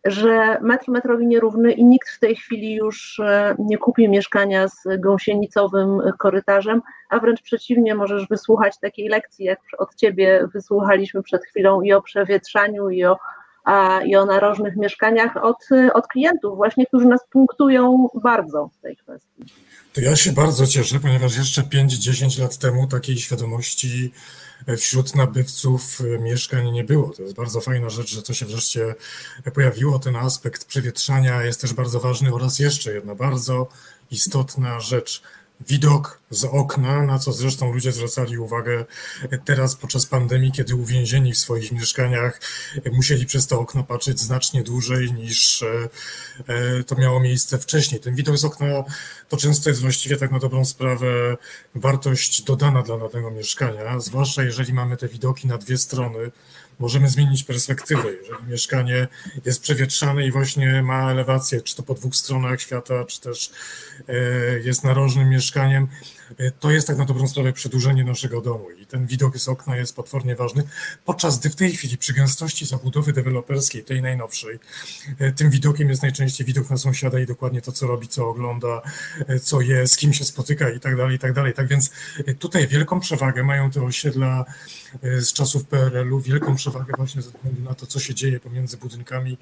[0.05, 4.83] że metr metrowi nierówny i nikt w tej chwili już e, nie kupi mieszkania z
[4.99, 11.83] gąsienicowym korytarzem, a wręcz przeciwnie, możesz wysłuchać takiej lekcji, jak od ciebie wysłuchaliśmy przed chwilą
[11.83, 13.17] i o przewietrzaniu, i o
[14.05, 19.45] i o narożnych mieszkaniach od, od klientów właśnie, którzy nas punktują bardzo w tej kwestii.
[19.99, 24.13] To ja się bardzo cieszę, ponieważ jeszcze 5-10 lat temu takiej świadomości
[24.77, 27.09] wśród nabywców mieszkań nie było.
[27.09, 28.95] To jest bardzo fajna rzecz, że to się wreszcie
[29.55, 29.99] pojawiło.
[29.99, 33.69] Ten aspekt przewietrzania jest też bardzo ważny oraz jeszcze jedna bardzo
[34.11, 35.23] istotna rzecz
[35.61, 38.85] widok z okna, na co zresztą ludzie zwracali uwagę
[39.45, 42.41] teraz podczas pandemii, kiedy uwięzieni w swoich mieszkaniach
[42.93, 45.89] musieli przez to okno patrzeć znacznie dłużej niż e,
[46.47, 48.01] e, to miało miejsce wcześniej.
[48.01, 48.85] Ten widok z okna
[49.29, 51.37] to często jest właściwie tak na dobrą sprawę
[51.75, 56.31] wartość dodana dla danego mieszkania, zwłaszcza jeżeli mamy te widoki na dwie strony,
[56.79, 58.13] możemy zmienić perspektywę.
[58.13, 59.09] Jeżeli mieszkanie
[59.45, 63.51] jest przewietrzane i właśnie ma elewację, czy to po dwóch stronach świata, czy też
[64.09, 64.15] e,
[64.59, 65.89] jest narożnym mieszkaniem,
[66.61, 69.97] to jest tak na dobrą sprawę przedłużenie naszego domu i ten widok z okna jest
[69.97, 70.63] potwornie ważny,
[71.05, 74.59] podczas gdy w tej chwili przy gęstości zabudowy deweloperskiej, tej najnowszej,
[75.19, 78.83] e, tym widokiem jest najczęściej widok na sąsiada i dokładnie to, co robi, co ogląda,
[79.43, 81.55] co je, z kim się spotyka i tak dalej, i tak dalej.
[81.55, 81.91] Tak więc
[82.39, 84.45] tutaj wielką przewagę mają te osiedla
[85.03, 89.39] z czasów PRL-u, wielką przewagę właśnie ze względu na to, co się dzieje pomiędzy budynkami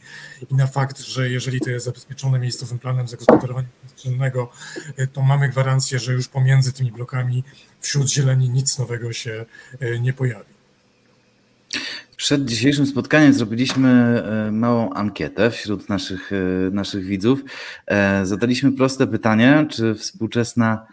[0.50, 4.50] i na fakt, że jeżeli to jest zabezpieczone miejscowym planem zagospodarowania przestrzennego,
[5.12, 7.44] to mamy gwarancję, że już pomiędzy tymi blokami
[7.80, 9.44] wśród zieleni nic nowego się
[9.80, 10.56] e, nie pojawi.
[12.16, 16.36] Przed dzisiejszym spotkaniem zrobiliśmy e, małą ankietę wśród naszych, e,
[16.70, 17.40] naszych widzów.
[18.22, 20.86] Zadaliśmy proste pytanie, czy współczesna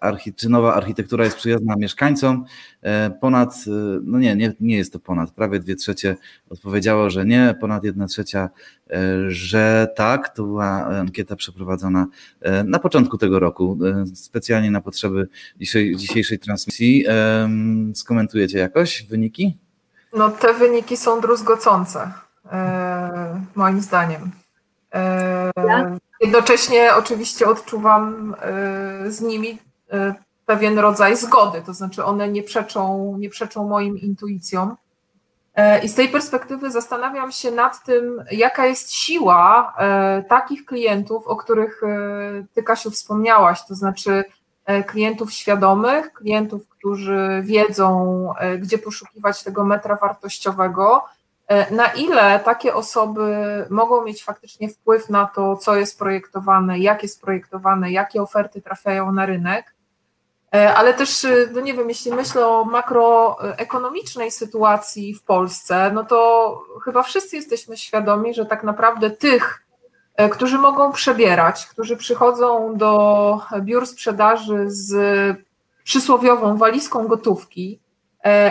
[0.00, 2.44] archi, czy nowa architektura jest przyjazna mieszkańcom.
[2.82, 3.70] E, ponad, e,
[4.02, 6.16] no nie, nie, nie jest to ponad, prawie dwie trzecie
[6.50, 8.50] odpowiedziało, że nie, ponad jedna trzecia,
[9.28, 10.28] że tak.
[10.28, 12.06] To była ankieta przeprowadzona
[12.64, 13.78] na początku tego roku,
[14.14, 15.28] specjalnie na potrzeby
[15.60, 17.04] dzisiejszej, dzisiejszej transmisji.
[17.94, 19.56] Skomentujecie jakoś wyniki?
[20.12, 22.12] No te wyniki są druzgocące,
[23.54, 24.30] moim zdaniem.
[26.20, 28.34] Jednocześnie oczywiście odczuwam
[29.06, 30.14] y, z nimi y,
[30.46, 34.76] pewien rodzaj zgody, to znaczy one nie przeczą, nie przeczą moim intuicjom.
[35.58, 39.74] Y, I z tej perspektywy zastanawiam się nad tym, jaka jest siła
[40.28, 41.80] takich klientów, o których
[42.54, 44.24] Ty, Kasiu, wspomniałaś, to znaczy
[44.86, 48.28] klientów świadomych, klientów, którzy wiedzą,
[48.58, 51.04] gdzie poszukiwać tego metra wartościowego,
[51.70, 53.26] na ile takie osoby
[53.70, 59.12] mogą mieć faktycznie wpływ na to, co jest projektowane, jak jest projektowane, jakie oferty trafiają
[59.12, 59.74] na rynek,
[60.54, 66.04] e, ale też, e, no nie wiem, jeśli myślę o makroekonomicznej sytuacji w Polsce, no
[66.04, 69.66] to chyba wszyscy jesteśmy świadomi, że tak naprawdę tych,
[70.30, 74.92] którzy mogą przebierać, którzy przychodzą do biur sprzedaży z
[75.84, 77.80] przysłowiową walizką gotówki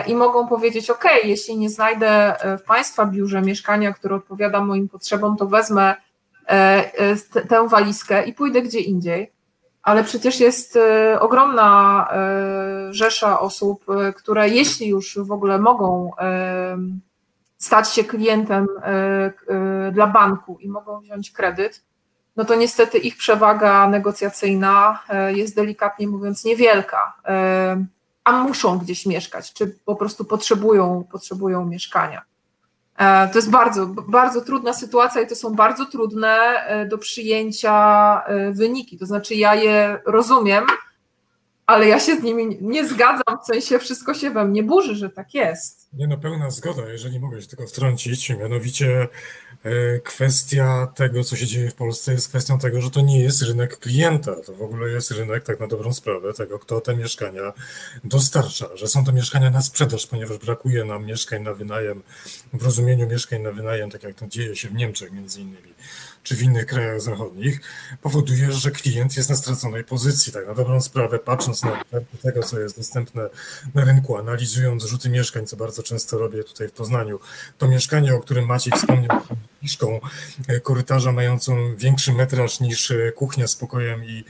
[0.06, 5.36] i mogą powiedzieć: OK, jeśli nie znajdę w Państwa biurze mieszkania, które odpowiada moim potrzebom,
[5.36, 5.94] to wezmę
[7.48, 9.32] tę walizkę i pójdę gdzie indziej.
[9.82, 16.10] Ale przecież jest e, ogromna e, rzesza osób, e, które jeśli już w ogóle mogą
[17.58, 18.66] stać się klientem
[19.92, 21.84] dla banku i mogą wziąć kredyt,
[22.36, 27.12] no to niestety ich przewaga negocjacyjna jest delikatnie mówiąc niewielka,
[28.24, 32.22] a muszą gdzieś mieszkać, czy po prostu potrzebują, potrzebują mieszkania.
[32.98, 37.74] E, to jest bardzo, bardzo trudna sytuacja i to są bardzo trudne e, do przyjęcia
[38.24, 38.98] e, wyniki.
[38.98, 40.64] To znaczy, ja je rozumiem,
[41.66, 45.10] ale ja się z nimi nie zgadzam, w sensie wszystko się we mnie burzy, że
[45.10, 45.88] tak jest.
[45.92, 49.08] Nie no, pełna zgoda, jeżeli mogę się tylko wtrącić, mianowicie
[50.04, 53.78] kwestia tego, co się dzieje w Polsce, jest kwestią tego, że to nie jest rynek
[53.78, 54.36] klienta.
[54.46, 57.52] To w ogóle jest rynek, tak na dobrą sprawę, tego, kto te mieszkania
[58.04, 58.76] dostarcza.
[58.76, 62.02] Że są to mieszkania na sprzedaż, ponieważ brakuje nam mieszkań na wynajem,
[62.52, 65.74] w rozumieniu mieszkań na wynajem, tak jak to dzieje się w Niemczech między innymi
[66.22, 67.60] czy w innych krajach zachodnich,
[68.02, 70.32] powoduje, że klient jest na straconej pozycji.
[70.32, 71.84] Tak na dobrą sprawę, patrząc na
[72.22, 73.22] tego, co jest dostępne
[73.74, 77.20] na rynku, analizując rzuty mieszkań, co bardzo często robię tutaj w Poznaniu,
[77.58, 79.20] to mieszkanie, o którym Maciej wspomniał,
[79.60, 80.00] kiszką
[80.48, 84.24] e, korytarza mającą większy metraż niż e, kuchnia z pokojem i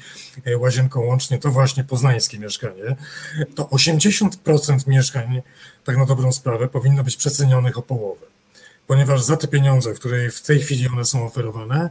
[0.44, 2.96] e, łazienką łącznie, to właśnie poznańskie mieszkanie,
[3.54, 5.42] to 80% mieszkań,
[5.84, 8.30] tak na dobrą sprawę, powinno być przecenionych o połowę
[8.86, 11.88] ponieważ za te pieniądze, które w tej chwili one są oferowane,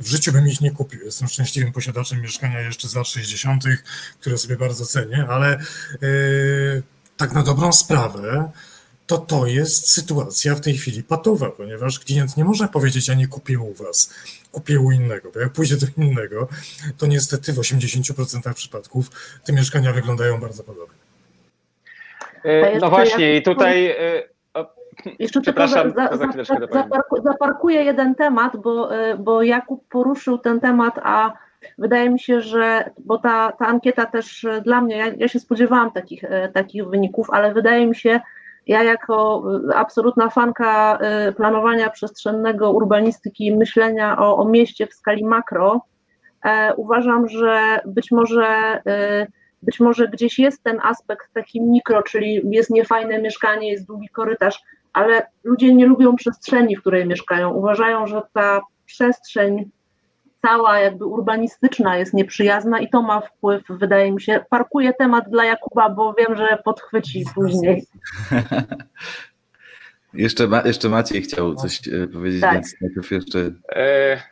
[0.00, 1.00] w życiu bym ich nie kupił.
[1.04, 3.64] Jestem szczęśliwym posiadaczem mieszkania jeszcze z lat 60.,
[4.20, 5.58] które sobie bardzo cenię, ale
[6.02, 6.82] yy,
[7.16, 8.50] tak na dobrą sprawę,
[9.06, 13.26] to to jest sytuacja w tej chwili patowa, ponieważ klient nie może powiedzieć, ja nie
[13.26, 14.14] kupię u was,
[14.52, 16.48] kupię u innego, bo jak pójdzie do innego,
[16.98, 19.10] to niestety w 80% przypadków
[19.44, 20.96] te mieszkania wyglądają bardzo podobnie.
[22.44, 24.22] E, no właśnie, i tutaj e,
[25.18, 30.60] jeszcze tylko za, za, za, zaparku, zaparkuję jeden temat, bo, e, bo Jakub poruszył ten
[30.60, 31.32] temat, a
[31.78, 35.92] wydaje mi się, że, bo ta, ta ankieta też dla mnie, ja, ja się spodziewałam
[35.92, 38.20] takich, takich wyników, ale wydaje mi się,
[38.66, 40.98] ja jako e, absolutna fanka
[41.36, 45.80] planowania przestrzennego, urbanistyki, myślenia o, o mieście w skali makro,
[46.76, 48.80] uważam, że być może
[49.62, 54.62] być może gdzieś jest ten aspekt taki mikro, czyli jest niefajne mieszkanie, jest długi korytarz,
[54.92, 57.50] ale ludzie nie lubią przestrzeni, w której mieszkają.
[57.50, 59.70] Uważają, że ta przestrzeń
[60.46, 64.44] cała jakby urbanistyczna jest nieprzyjazna i to ma wpływ, wydaje mi się.
[64.50, 67.84] Parkuję temat dla Jakuba, bo wiem, że podchwyci później.
[70.14, 72.54] jeszcze, ma, jeszcze Maciej chciał coś e, powiedzieć, tak.
[72.54, 73.38] więc najpierw jeszcze...
[73.72, 74.22] E,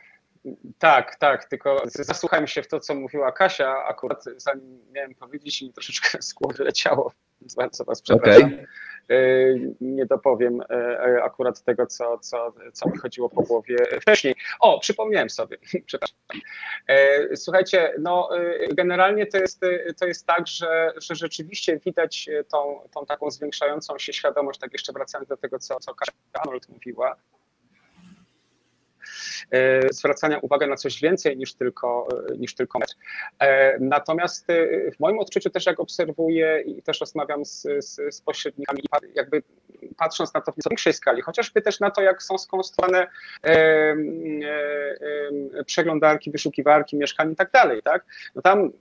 [0.79, 5.65] tak, tak, tylko zasłuchałem się w to, co mówiła Kasia, akurat zanim miałem powiedzieć i
[5.65, 8.43] mi troszeczkę z głowy leciało, więc bardzo was przepraszam.
[8.43, 8.67] Okay.
[9.09, 9.15] E,
[9.81, 14.35] nie dopowiem e, e, akurat tego, co, co, co mi chodziło po głowie wcześniej.
[14.59, 16.17] O, przypomniałem sobie, przepraszam.
[17.35, 18.29] Słuchajcie, no
[18.71, 19.61] generalnie to jest,
[19.99, 24.93] to jest tak, że, że rzeczywiście widać tą, tą taką zwiększającą się świadomość, tak jeszcze
[24.93, 27.15] wracając do tego, co, co Kasia Arnold mówiła,
[29.91, 32.95] zwracania uwagi na coś więcej niż tylko, e, niż tylko mecz.
[33.39, 34.47] E, natomiast
[34.95, 38.83] w moim odczuciu też jak obserwuję i też rozmawiam z, z, z pośrednikami,
[39.15, 39.43] jakby
[39.97, 43.07] patrząc na to w większej skali, chociażby też na to, jak są skonstruowane
[43.43, 43.95] e, e,
[45.59, 48.05] e, przeglądarki, wyszukiwarki, mieszkań i tak dalej, tak?
[48.35, 48.71] No tam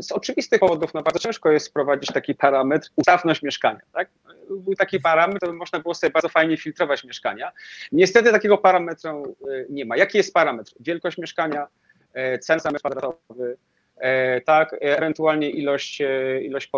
[0.00, 3.80] z oczywistych powodów no bardzo ciężko jest wprowadzić taki parametr ustawność mieszkania.
[3.92, 4.10] Tak?
[4.50, 7.52] Był taki parametr, to można było sobie bardzo fajnie filtrować mieszkania.
[7.92, 9.96] Niestety takiego parametru y, nie ma.
[9.96, 10.72] Jaki jest parametr?
[10.80, 11.66] Wielkość mieszkania,
[12.34, 13.56] y, cena metr kwadratowy,
[13.96, 16.02] y, tak, ewentualnie ilość,
[16.42, 16.70] ilość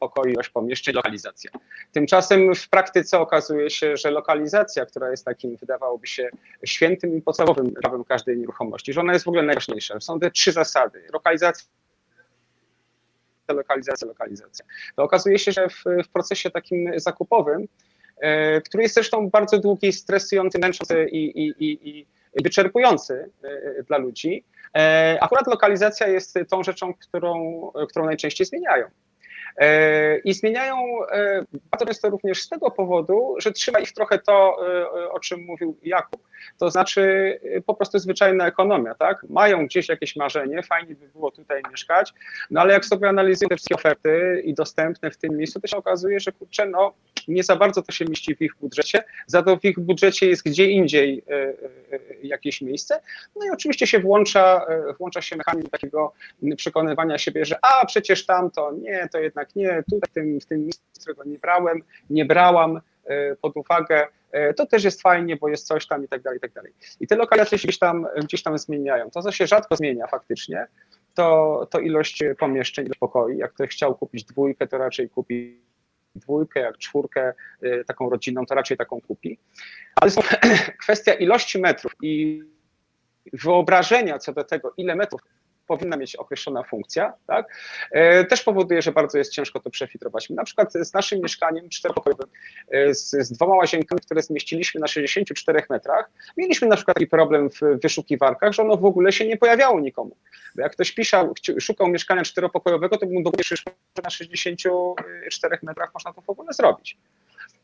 [0.00, 1.50] pokoi, ilość pomieszczeń, lokalizacja.
[1.92, 6.28] Tymczasem w praktyce okazuje się, że lokalizacja, która jest takim, wydawałoby się,
[6.64, 10.00] świętym i podstawowym prawem każdej nieruchomości, że ona jest w ogóle najważniejsza.
[10.00, 11.02] Są te trzy zasady.
[11.12, 11.66] Lokalizacja
[13.52, 14.64] lokalizacja, lokalizacja.
[14.96, 17.68] To okazuje się, że w, w procesie takim zakupowym,
[18.20, 22.06] e, który jest zresztą bardzo długi, stresujący, męczący i, i, i, i
[22.42, 28.86] wyczerpujący e, dla ludzi, e, akurat lokalizacja jest tą rzeczą, którą, którą najczęściej zmieniają.
[30.24, 30.76] I zmieniają
[31.70, 34.56] bardzo często również z tego powodu, że trzyma ich trochę to,
[35.10, 36.26] o czym mówił Jakub,
[36.58, 39.24] to znaczy po prostu zwyczajna ekonomia, tak?
[39.28, 42.12] Mają gdzieś jakieś marzenie, fajnie by było tutaj mieszkać,
[42.50, 45.76] no ale jak sobie analizują te wszystkie oferty i dostępne w tym miejscu, to się
[45.76, 46.94] okazuje, że kurczę, no
[47.28, 50.44] nie za bardzo to się mieści w ich budżecie, za to w ich budżecie jest
[50.44, 51.24] gdzie indziej
[52.22, 53.00] jakieś miejsce.
[53.36, 54.66] No i oczywiście się włącza,
[54.98, 56.12] włącza się mechanizm takiego
[56.56, 60.46] przekonywania siebie, że a przecież tam to nie, to jednak nie, tutaj w tym, w
[60.46, 62.80] tym miejscu, którego nie brałem, nie brałam
[63.40, 64.06] pod uwagę,
[64.56, 66.72] to też jest fajnie, bo jest coś tam i tak dalej, i tak dalej.
[67.00, 69.10] I te lokalizacje się gdzieś tam, gdzieś tam zmieniają.
[69.10, 70.66] To, co się rzadko zmienia faktycznie,
[71.14, 73.36] to, to ilość pomieszczeń, ilość pokoi.
[73.36, 75.60] Jak ktoś chciał kupić dwójkę, to raczej kupi
[76.14, 77.34] dwójkę, jak czwórkę
[77.64, 79.38] y, taką rodzinną, to raczej taką kupi.
[79.96, 80.10] Ale
[80.82, 82.42] kwestia ilości metrów i
[83.32, 85.20] wyobrażenia co do tego, ile metrów
[85.66, 87.46] powinna mieć określona funkcja, tak?
[87.90, 90.30] E, też powoduje, że bardzo jest ciężko to przefiltrować.
[90.30, 92.26] Na przykład z naszym mieszkaniem czteropokojowym,
[92.70, 97.50] e, z, z dwoma łazienkami, które zmieściliśmy na 64 metrach, mieliśmy na przykład taki problem
[97.50, 100.16] w wyszukiwarkach, że ono w ogóle się nie pojawiało nikomu.
[100.56, 103.56] Bo jak ktoś pisał, szukał mieszkania czteropokojowego, to by mu do że
[104.02, 106.96] na 64 metrach można to w ogóle zrobić.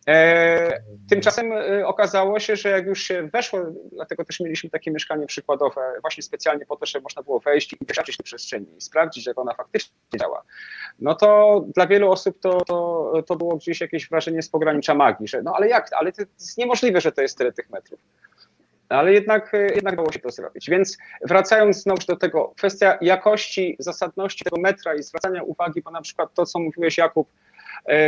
[0.09, 3.61] E, tymczasem e, okazało się, że jak już się weszło,
[3.92, 7.86] dlatego też mieliśmy takie mieszkanie przykładowe, właśnie specjalnie po to, żeby można było wejść i
[7.86, 10.42] doświadczyć tej przestrzeni i sprawdzić, jak ona faktycznie działa,
[10.98, 15.28] no to dla wielu osób to, to, to było gdzieś jakieś wrażenie z pogranicza magii,
[15.28, 18.00] że no ale jak, ale to jest niemożliwe, że to jest tyle tych metrów.
[18.88, 20.70] Ale jednak, e, jednak dało się to zrobić.
[20.70, 20.98] Więc
[21.28, 26.34] wracając znowu do tego, kwestia jakości, zasadności tego metra i zwracania uwagi, bo na przykład
[26.34, 27.28] to, co mówiłeś Jakub,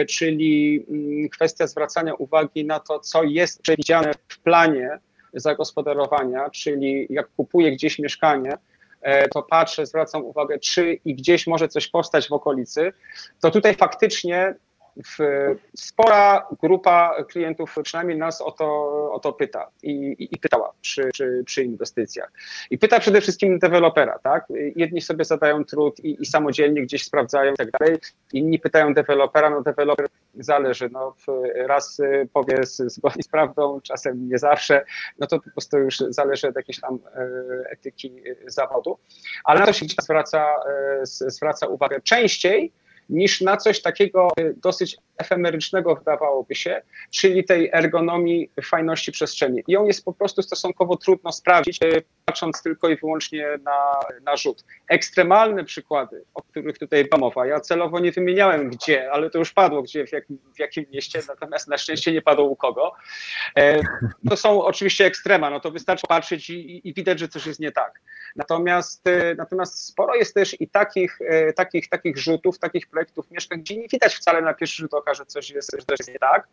[0.09, 4.99] czyli mm, kwestia zwracania uwagi na to, co jest przewidziane w planie
[5.35, 8.53] zagospodarowania, czyli jak kupuję gdzieś mieszkanie,
[9.03, 12.93] e, to patrzę, zwracam uwagę, czy i gdzieś może coś powstać w okolicy,
[13.41, 14.55] to tutaj faktycznie
[15.77, 18.67] spora grupa klientów przynajmniej nas o to,
[19.13, 22.33] o to pyta i, i, i pytała przy, przy, przy, inwestycjach.
[22.71, 24.47] I pyta przede wszystkim dewelopera, tak?
[24.77, 27.99] Jedni sobie zadają trud i, i samodzielnie gdzieś sprawdzają i tak dalej,
[28.33, 31.15] inni pytają dewelopera, no deweloper zależy, no
[31.55, 32.01] raz
[32.33, 34.85] powie zgodnie z prawdą, czasem nie zawsze,
[35.19, 38.13] no to po prostu już zależy od jakiejś tam e, etyki
[38.47, 38.99] zawodu,
[39.45, 40.55] ale na to się zwraca,
[41.01, 42.73] e, zwraca uwagę częściej,
[43.09, 49.63] niż na coś takiego y, dosyć efemerycznego wydawałoby się, czyli tej ergonomii fajności przestrzeni.
[49.69, 54.37] I ją jest po prostu stosunkowo trudno sprawdzić, y, patrząc tylko i wyłącznie na, na
[54.37, 54.65] rzut.
[54.89, 59.53] Ekstremalne przykłady, o których tutaj była mowa, ja celowo nie wymieniałem gdzie, ale to już
[59.53, 62.93] padło, gdzie, w jakim, w jakim mieście, natomiast na szczęście nie padło u kogo.
[63.57, 63.81] E,
[64.29, 67.73] to są oczywiście ekstrema, no to wystarczy patrzeć i, i widać, że coś jest nie
[67.73, 68.01] tak.
[68.37, 69.05] Natomiast,
[69.37, 71.19] natomiast sporo jest też i takich,
[71.57, 75.27] takich, takich rzutów, takich projektów mieszkań, gdzie nie widać wcale na pierwszy rzut oka, że
[75.27, 76.49] coś jest, że coś jest nie tak.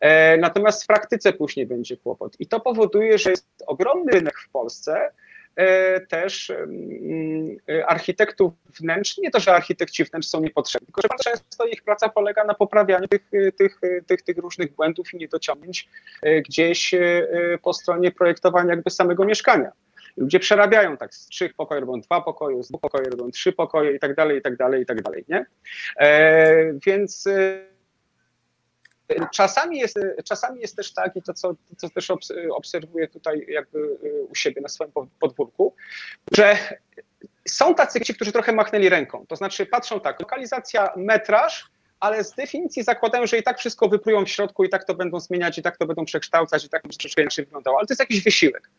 [0.00, 2.36] E, natomiast w praktyce później będzie kłopot.
[2.40, 5.10] I to powoduje, że jest ogromny rynek w Polsce,
[5.56, 11.30] e, też mm, architektów wnętrz, nie to, że architekci wnętrz są niepotrzebni, tylko że bardzo
[11.30, 15.88] często ich praca polega na poprawianiu tych, tych, tych, tych różnych błędów i niedociągnięć
[16.22, 16.94] e, gdzieś
[17.62, 19.72] po stronie projektowania jakby samego mieszkania.
[20.16, 23.92] Ludzie przerabiają tak, z trzech pokoi robią dwa pokoje, z dwóch pokoi robią trzy pokoje
[23.92, 25.46] i tak dalej, i tak dalej, i tak dalej, nie?
[25.96, 27.74] E, więc e,
[29.32, 32.10] Czasami jest, czasami jest też tak, i to co, to, co też
[32.50, 35.74] obserwuję tutaj jakby e, u siebie na swoim podwórku,
[36.36, 36.56] że
[37.48, 39.26] są tacy, którzy trochę machnęli ręką.
[39.28, 44.24] To znaczy patrzą tak, lokalizacja, metraż, ale z definicji zakładają, że i tak wszystko wyprują
[44.24, 46.98] w środku, i tak to będą zmieniać, i tak to będą przekształcać, i tak będzie
[46.98, 47.78] troszkę wyglądało.
[47.78, 48.70] Ale to jest jakiś wysiłek.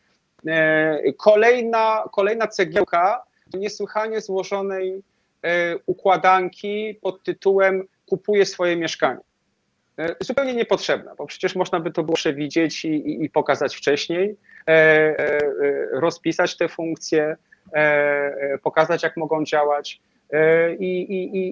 [0.48, 3.24] E, kolejna, kolejna cegiełka
[3.54, 5.04] niesłychanie złożonej
[5.44, 9.20] e, układanki pod tytułem kupuję swoje mieszkanie.
[10.00, 14.36] E, zupełnie niepotrzebna, bo przecież można by to było przewidzieć i, i, i pokazać wcześniej,
[15.92, 17.36] rozpisać te funkcje,
[18.64, 20.02] pokazać jak mogą działać
[20.80, 21.06] i,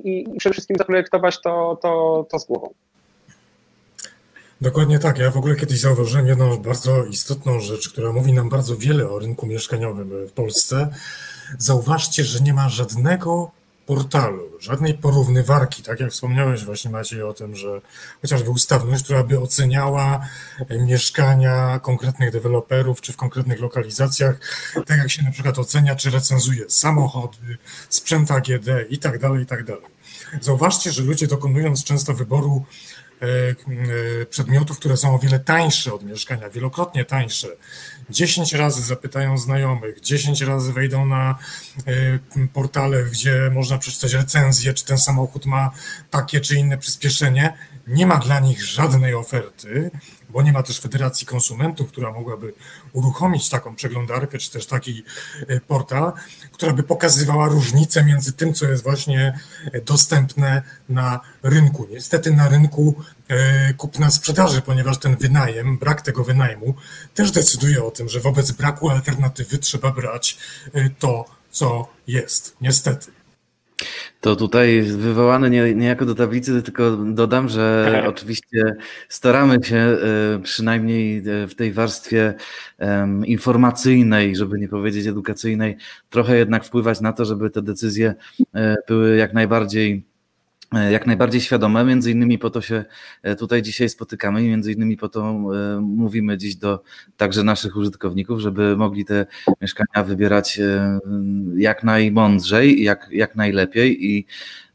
[0.05, 2.73] i, przede wszystkim zaprojektować to, to, to z głową.
[4.63, 5.17] Dokładnie tak.
[5.17, 9.19] Ja w ogóle kiedyś zauważyłem jedną bardzo istotną rzecz, która mówi nam bardzo wiele o
[9.19, 10.89] rynku mieszkaniowym w Polsce.
[11.57, 13.51] Zauważcie, że nie ma żadnego
[13.85, 17.81] portalu, żadnej porównywarki, tak jak wspomniałeś właśnie Maciej o tym, że
[18.21, 20.27] chociażby ustawność, która by oceniała
[20.69, 24.39] mieszkania konkretnych deweloperów, czy w konkretnych lokalizacjach,
[24.85, 27.57] tak jak się na przykład ocenia, czy recenzuje samochody,
[27.89, 29.93] sprzęt AGD i tak dalej, i tak dalej.
[30.41, 32.65] Zauważcie, że ludzie dokonując często wyboru
[33.02, 33.02] E, e,
[34.29, 37.47] przedmiotów, które są o wiele tańsze od mieszkania, wielokrotnie tańsze.
[38.09, 41.37] 10 razy zapytają znajomych, 10 razy wejdą na
[41.87, 45.71] e, portale, gdzie można przeczytać recenzję, czy ten samochód ma
[46.09, 47.53] takie czy inne przyspieszenie.
[47.87, 49.91] Nie ma dla nich żadnej oferty,
[50.29, 52.53] bo nie ma też Federacji Konsumentów, która mogłaby
[52.93, 55.03] uruchomić taką przeglądarkę, czy też taki
[55.67, 56.13] portal,
[56.51, 59.39] która by pokazywała różnicę między tym, co jest właśnie
[59.85, 61.87] dostępne na rynku.
[61.91, 62.95] Niestety na rynku
[63.77, 66.75] kupna sprzedaży, ponieważ ten wynajem, brak tego wynajmu
[67.13, 70.37] też decyduje o tym, że wobec braku alternatywy trzeba brać
[70.99, 73.11] to, co jest, niestety.
[74.21, 78.09] To tutaj wywołane nie, niejako do tablicy, tylko dodam, że tak.
[78.09, 78.75] oczywiście
[79.09, 79.97] staramy się e,
[80.43, 82.33] przynajmniej e, w tej warstwie
[83.25, 85.77] informacyjnej, żeby nie powiedzieć edukacyjnej,
[86.09, 88.15] trochę jednak wpływać na to, żeby te decyzje
[88.55, 90.03] e, były jak najbardziej
[90.91, 91.85] jak najbardziej świadome.
[91.85, 92.85] Między innymi po to się
[93.23, 96.83] e, tutaj dzisiaj spotykamy i między innymi po to e, mówimy dziś do
[97.17, 99.25] także naszych użytkowników, żeby mogli te
[99.61, 100.59] mieszkania wybierać
[101.57, 104.25] jak najmądrzej, jak, jak najlepiej i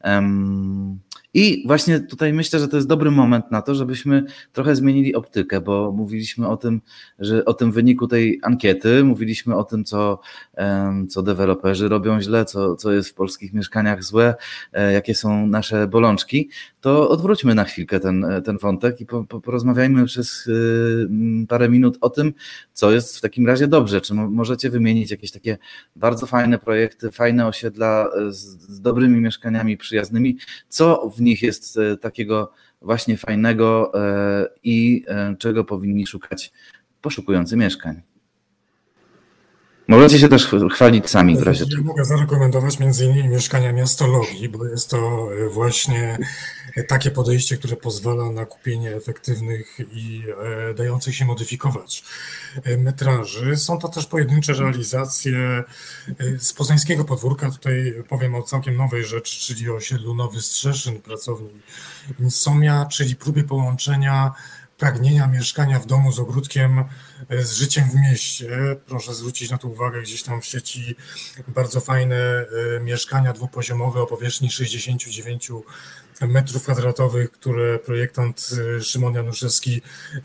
[0.03, 0.99] um,
[1.33, 4.23] i właśnie tutaj myślę, że to jest dobry moment na to, żebyśmy
[4.53, 6.81] trochę zmienili optykę, bo mówiliśmy o tym,
[7.19, 10.19] że o tym wyniku tej ankiety, mówiliśmy o tym, co,
[11.09, 14.35] co deweloperzy robią źle, co, co jest w polskich mieszkaniach złe,
[14.73, 16.49] e, jakie są nasze bolączki,
[16.81, 21.07] to odwróćmy na chwilkę ten, ten wątek i po, po, porozmawiajmy przez y,
[21.47, 22.33] parę minut o tym,
[22.73, 24.01] co jest w takim razie dobrze.
[24.01, 25.57] Czy możecie wymienić jakieś takie
[25.95, 30.37] bardzo fajne projekty, fajne osiedla z, z dobrymi mieszkaniami przyjaznymi,
[30.69, 32.51] co w nich jest e, takiego
[32.81, 36.51] właśnie fajnego e, i e, czego powinni szukać
[37.01, 38.01] poszukujący mieszkań.
[39.89, 44.65] Możecie się też chwalić sami w razie Ja mogę zarekomendować między innymi mieszkania miastologii, bo
[44.65, 46.17] jest to właśnie
[46.87, 50.23] takie podejście, które pozwala na kupienie efektywnych i
[50.77, 52.03] dających się modyfikować
[52.77, 53.57] metraży.
[53.57, 55.63] Są to też pojedyncze realizacje
[56.39, 57.51] z poznańskiego podwórka.
[57.51, 61.49] Tutaj powiem o całkiem nowej rzeczy, czyli o osiedlu Nowy Strzeszyn, pracowni
[62.19, 64.31] Insomia, czyli próbie połączenia
[64.79, 66.83] pragnienia mieszkania w domu z ogródkiem
[67.29, 68.49] e, z życiem w mieście.
[68.85, 70.95] Proszę zwrócić na to uwagę, gdzieś tam w sieci
[71.47, 75.51] bardzo fajne e, mieszkania dwupoziomowe o powierzchni 69
[76.21, 79.81] metrów kwadratowych, które projektant e, Szymon Januszewski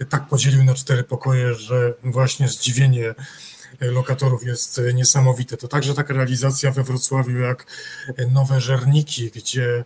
[0.08, 3.14] tak podzielił na cztery pokoje, że właśnie zdziwienie
[3.80, 5.56] lokatorów jest niesamowite.
[5.56, 7.66] To także taka realizacja we Wrocławiu jak
[8.32, 9.84] Nowe Żerniki, gdzie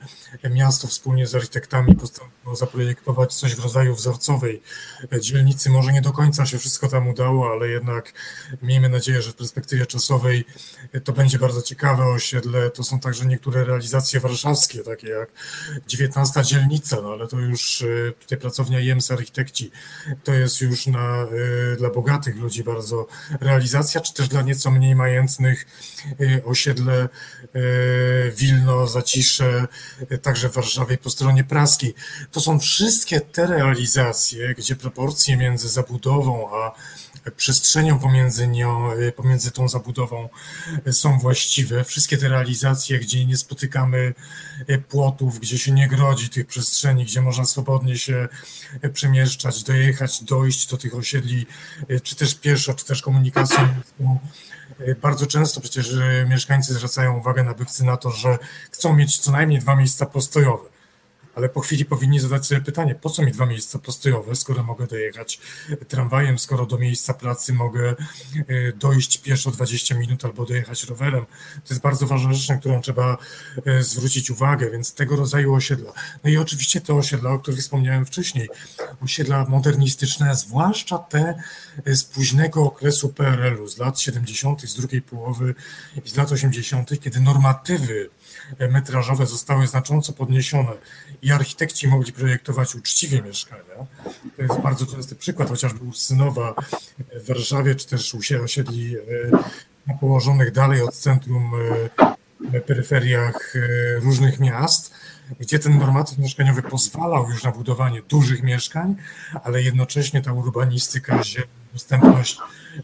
[0.51, 4.63] miasto wspólnie z architektami postanowiło zaprojektować coś w rodzaju wzorcowej
[5.21, 5.71] dzielnicy.
[5.71, 8.13] Może nie do końca się wszystko tam udało, ale jednak
[8.63, 10.45] miejmy nadzieję, że w perspektywie czasowej
[11.05, 12.71] to będzie bardzo ciekawe osiedle.
[12.71, 15.29] To są także niektóre realizacje warszawskie, takie jak
[15.89, 19.71] 19 dzielnica, no ale to już e, tutaj pracownia IEMS Architekci,
[20.25, 23.07] to jest już na, e, dla bogatych ludzi bardzo
[23.41, 25.67] realizacja czy też dla nieco mniej majętnych
[26.21, 27.09] y, osiedle
[27.57, 29.67] y, Wilno, Zacisze,
[30.13, 31.95] y, także w Warszawie po stronie praskiej.
[32.33, 36.73] To są wszystkie te realizacje, gdzie proporcje między zabudową a
[37.37, 40.29] przestrzenią pomiędzy nią, pomiędzy tą zabudową
[40.93, 41.85] są właściwe.
[41.85, 44.15] Wszystkie te realizacje, gdzie nie spotykamy
[44.89, 48.29] płotów, gdzie się nie grodzi tych przestrzeni, gdzie można swobodnie się
[48.93, 51.47] przemieszczać, dojechać, dojść do tych osiedli,
[52.03, 53.69] czy też pieszo, czy też komunikacją.
[55.03, 55.95] Bardzo często przecież
[56.29, 58.39] mieszkańcy zwracają uwagę nabywcy na to, że
[58.71, 60.78] chcą mieć co najmniej dwa miejsca postojowe
[61.39, 64.87] ale po chwili powinni zadać sobie pytanie, po co mi dwa miejsca postojowe, skoro mogę
[64.87, 65.41] dojechać
[65.89, 67.95] tramwajem, skoro do miejsca pracy mogę
[68.37, 71.27] e, dojść pieszo 20 minut albo dojechać rowerem.
[71.55, 73.17] To jest bardzo ważna rzecz, na którą trzeba
[73.67, 75.93] e, zwrócić uwagę, więc tego rodzaju osiedla.
[76.25, 78.49] No i oczywiście te osiedla, o których wspomniałem wcześniej,
[79.01, 81.43] osiedla modernistyczne, zwłaszcza te
[81.87, 85.55] z późnego okresu PRL-u, z lat 70., z drugiej połowy
[86.05, 88.11] i z lat 80., kiedy normatywy
[88.71, 90.73] metrażowe zostały znacząco podniesione
[91.23, 93.75] i architekci mogli projektować uczciwie mieszkania.
[94.37, 96.55] To jest bardzo częsty przykład, chociażby Synowa
[97.15, 99.01] w Warszawie, czy też osiedli e,
[100.01, 101.51] położonych dalej od centrum
[102.53, 104.95] e, peryferiach e, różnych miast,
[105.41, 108.97] gdzie ten normatyw mieszkaniowy pozwalał już na budowanie dużych mieszkań,
[109.45, 111.23] ale jednocześnie ta urbanistyka,
[111.73, 112.39] dostępność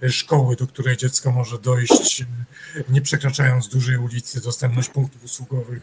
[0.08, 2.24] szkoły, do której dziecko może dojść,
[2.88, 5.82] nie przekraczając dużej ulicy, dostępność punktów usługowych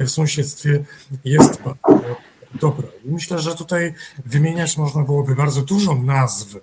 [0.00, 0.84] w sąsiedztwie
[1.24, 2.16] jest bardzo
[2.54, 2.88] dobra.
[3.04, 3.94] I myślę, że tutaj
[4.26, 6.56] wymieniać można byłoby bardzo dużo nazw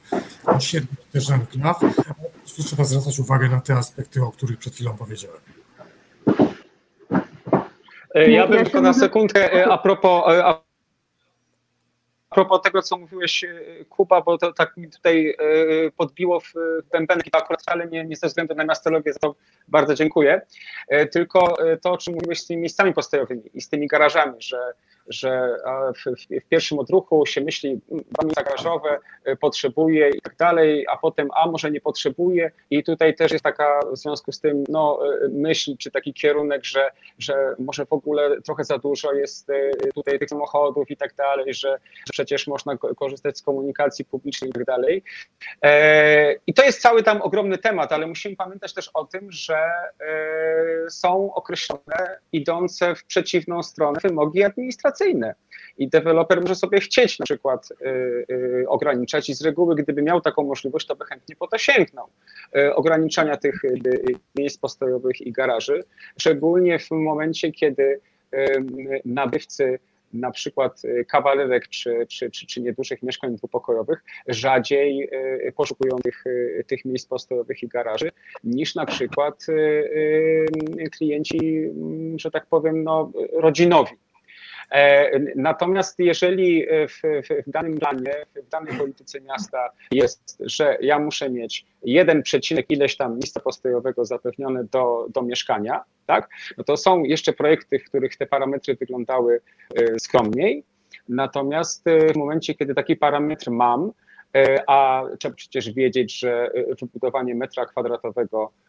[0.45, 4.73] osiedli też enklaw, ale po prostu trzeba zwracać uwagę na te aspekty, o których przed
[4.73, 5.41] chwilą powiedziałem.
[8.15, 10.68] E, ja bym tylko na sekundkę e, a propos, e, a
[12.29, 13.45] a propos tego, co mówiłeś,
[13.89, 15.35] Kuba, bo to tak mi tutaj
[15.97, 16.53] podbiło w
[16.91, 19.35] bębenek i akurat wcale nie, nie ze względu na miastologię, za to
[19.67, 20.41] bardzo dziękuję,
[21.11, 24.73] tylko to, o czym mówiłeś z tymi miejscami postojowymi i z tymi garażami, że
[25.09, 25.57] że
[25.95, 28.99] w, w, pierwszym odruchu się myśli, warunki garażowe
[29.39, 33.79] potrzebuje i tak dalej, a potem, a może nie potrzebuje i tutaj też jest taka
[33.91, 34.99] w związku z tym no,
[35.29, 39.51] myśl, czy taki kierunek, że, że może w ogóle trochę za dużo jest
[39.95, 41.79] tutaj tych samochodów i tak dalej, że,
[42.11, 45.03] przecież można korzystać z komunikacji publicznej i tak dalej.
[46.47, 49.69] I to jest cały tam ogromny temat, ale musimy pamiętać też o tym, że
[50.89, 54.98] są określone idące w przeciwną stronę wymogi administracyjne.
[55.77, 57.85] I deweloper może sobie chcieć na przykład y,
[58.31, 62.07] y, ograniczać i z reguły, gdyby miał taką możliwość, to by chętnie po to sięgnął.
[62.57, 63.61] Y, ograniczania tych
[64.37, 65.83] miejsc postojowych i garaży,
[66.19, 67.99] szczególnie w momencie, kiedy
[69.05, 69.79] nabywcy
[70.13, 75.09] na przykład kawalerek czy, czy, czy, czy niedużych mieszkań dwupokojowych rzadziej
[75.55, 76.23] poszukują tych,
[76.67, 78.11] tych miejsc postojowych i garaży
[78.43, 79.45] niż na przykład
[80.91, 83.91] klienci, mm, że tak powiem, no, rodzinowi.
[84.71, 87.01] E, natomiast jeżeli w,
[87.47, 88.13] w, danym planie,
[88.47, 94.05] w danej polityce miasta jest, że ja muszę mieć jeden przecinek ileś tam miejsca postojowego
[94.05, 99.41] zapewnione do, do mieszkania, tak, no to są jeszcze projekty, w których te parametry wyglądały
[99.75, 100.63] e, skromniej.
[101.09, 103.91] Natomiast e, w momencie, kiedy taki parametr mam,
[104.67, 108.51] a trzeba przecież wiedzieć, że wybudowanie metra kwadratowego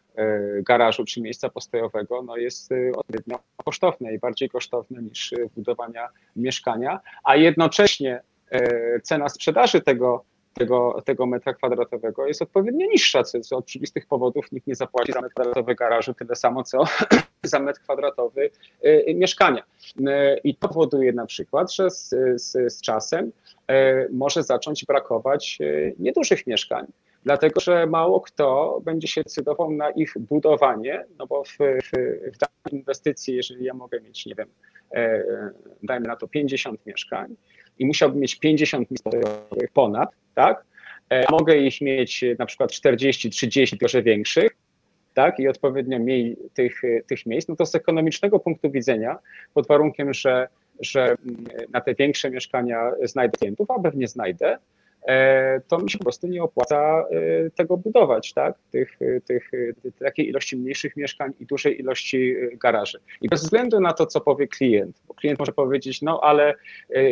[0.61, 6.09] garażu czy miejsca postojowego no jest e, odpowiednio kosztowne i bardziej kosztowne niż e, budowania
[6.35, 8.21] mieszkania, a jednocześnie
[9.03, 14.67] cena sprzedaży tego, tego, tego metra kwadratowego jest odpowiednio niższa, co z oczywistych powodów nikt
[14.67, 16.83] nie zapłaci za metr kwadratowy garażu tyle samo, co
[17.43, 18.49] za metr kwadratowy
[19.15, 19.63] mieszkania.
[20.43, 23.31] I to powoduje na przykład, że z, z, z czasem
[24.11, 25.59] może zacząć brakować
[25.99, 26.85] niedużych mieszkań
[27.23, 31.91] dlatego że mało kto będzie się decydował na ich budowanie, no bo w, w,
[32.33, 34.47] w danej inwestycji, jeżeli ja mogę mieć, nie wiem,
[34.91, 35.23] e,
[35.83, 37.35] dajmy na to 50 mieszkań
[37.79, 39.03] i musiałbym mieć 50 miejsc
[39.73, 40.65] ponad, tak,
[41.11, 44.51] e, a mogę ich mieć na przykład 40, 30, może większych,
[45.13, 49.17] tak, i odpowiednio mniej tych, tych miejsc, no to z ekonomicznego punktu widzenia,
[49.53, 50.47] pod warunkiem, że,
[50.79, 51.15] że
[51.69, 54.80] na te większe mieszkania znajdę klientów, a pewnie znajdę, E,
[55.67, 58.55] to mi się po prostu nie opłaca e, tego budować, tak?
[58.71, 59.51] Tych, tych,
[59.99, 62.99] takiej ilości mniejszych mieszkań i dużej ilości e, garaży.
[63.21, 66.53] I bez względu na to, co powie klient, bo klient może powiedzieć, no ale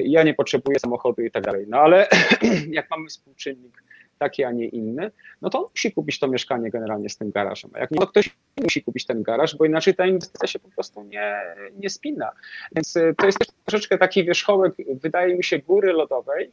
[0.03, 2.07] ja nie potrzebuję samochodu i tak dalej, no ale
[2.71, 3.83] jak mamy współczynnik
[4.19, 5.11] taki, a nie inny,
[5.41, 7.71] no to on musi kupić to mieszkanie generalnie z tym garażem.
[7.73, 8.29] A jak nie, to ktoś
[8.63, 11.35] musi kupić ten garaż, bo inaczej ta inwestycja się po prostu nie,
[11.77, 12.31] nie spina.
[12.75, 16.51] Więc to jest też troszeczkę taki wierzchołek, wydaje mi się, góry lodowej,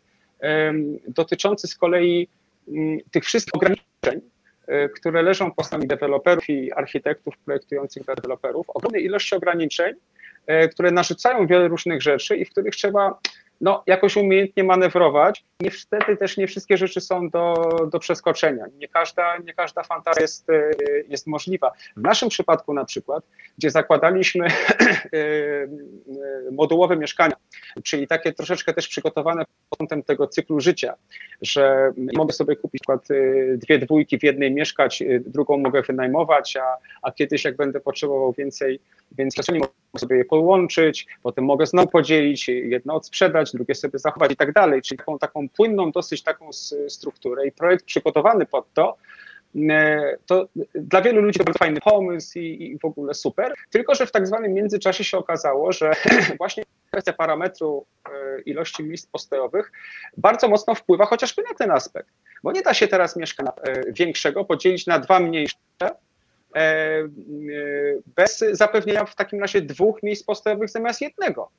[1.09, 2.29] dotyczący z kolei
[2.69, 4.31] mm, tych wszystkich ograniczeń,
[4.67, 9.95] e, które leżą po stronie deweloperów i architektów projektujących deweloperów, ogromnej ilości ograniczeń,
[10.47, 13.19] e, które narzucają wiele różnych rzeczy i w których trzeba
[13.61, 15.45] no, jakoś umiejętnie manewrować.
[15.61, 17.55] Niestety też nie wszystkie rzeczy są do,
[17.93, 18.65] do przeskoczenia.
[18.79, 20.71] Nie każda, nie każda fantazja jest, e,
[21.09, 21.73] jest możliwa.
[21.97, 23.25] W naszym przypadku na przykład,
[23.59, 24.49] gdzie zakładaliśmy
[26.53, 27.37] modułowe mieszkania,
[27.85, 30.95] czyli takie troszeczkę też przygotowane pod kątem tego cyklu życia,
[31.43, 36.57] że mogę sobie kupić przykład y, dwie dwójki w jednej mieszkać, y, drugą mogę wynajmować,
[36.57, 38.81] a, a kiedyś jak będę potrzebował więcej,
[39.13, 44.33] więcej przestrzeni, mogę sobie je połączyć, potem mogę znowu podzielić, jedno odsprzedać, drugie sobie zachować
[44.33, 46.51] i tak dalej, czyli taką, taką płynną dosyć taką
[46.89, 47.47] strukturę.
[47.47, 48.97] I projekt przygotowany pod to,
[49.71, 53.95] E, to dla wielu ludzi to bardzo fajny pomysł i, i, w ogóle super, tylko
[53.95, 55.93] że w tak zwanym międzyczasie się okazało, że
[56.39, 59.73] właśnie kwestia parametru e, ilości miejsc postojowych
[60.17, 62.09] bardzo mocno wpływa chociażby na ten aspekt,
[62.43, 65.57] bo nie da się teraz mieszkania e, większego podzielić na dwa mniejsze,
[68.17, 71.51] bez zapewnienia w takim razie dwóch miejsc postojowych zamiast jednego.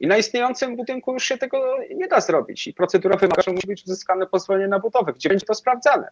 [0.00, 2.66] I na istniejącym budynku już się tego nie da zrobić.
[2.66, 6.08] I procedura wymaga, że musi być uzyskane pozwolenie na budowę, gdzie będzie to sprawdzane.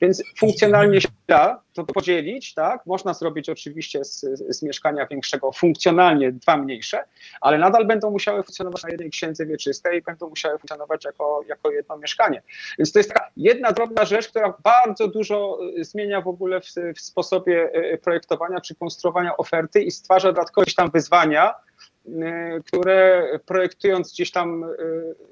[0.00, 2.86] Więc funkcjonalnie się da to podzielić, tak?
[2.86, 7.04] Można zrobić oczywiście z, z, mieszkania większego funkcjonalnie dwa mniejsze,
[7.40, 11.70] ale nadal będą musiały funkcjonować na jednej księdze wieczystej i będą musiały funkcjonować jako, jako
[11.70, 12.42] jedno mieszkanie.
[12.78, 16.66] Więc to jest taka jedna drobna rzecz, która bardzo dużo y, zmienia w ogóle w,
[16.96, 21.54] w sposobie y, projektowania czy konstruowania oferty i stwarza dodatkowe tam wyzwania,
[22.06, 22.10] y,
[22.66, 24.64] które projektując gdzieś tam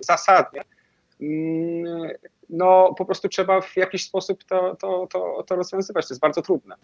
[0.01, 0.63] zasadnie,
[2.53, 6.09] no po prostu trzeba w jakiś sposób to, to, to, to rozwiązywać.
[6.09, 6.77] To jest bardzo trudne.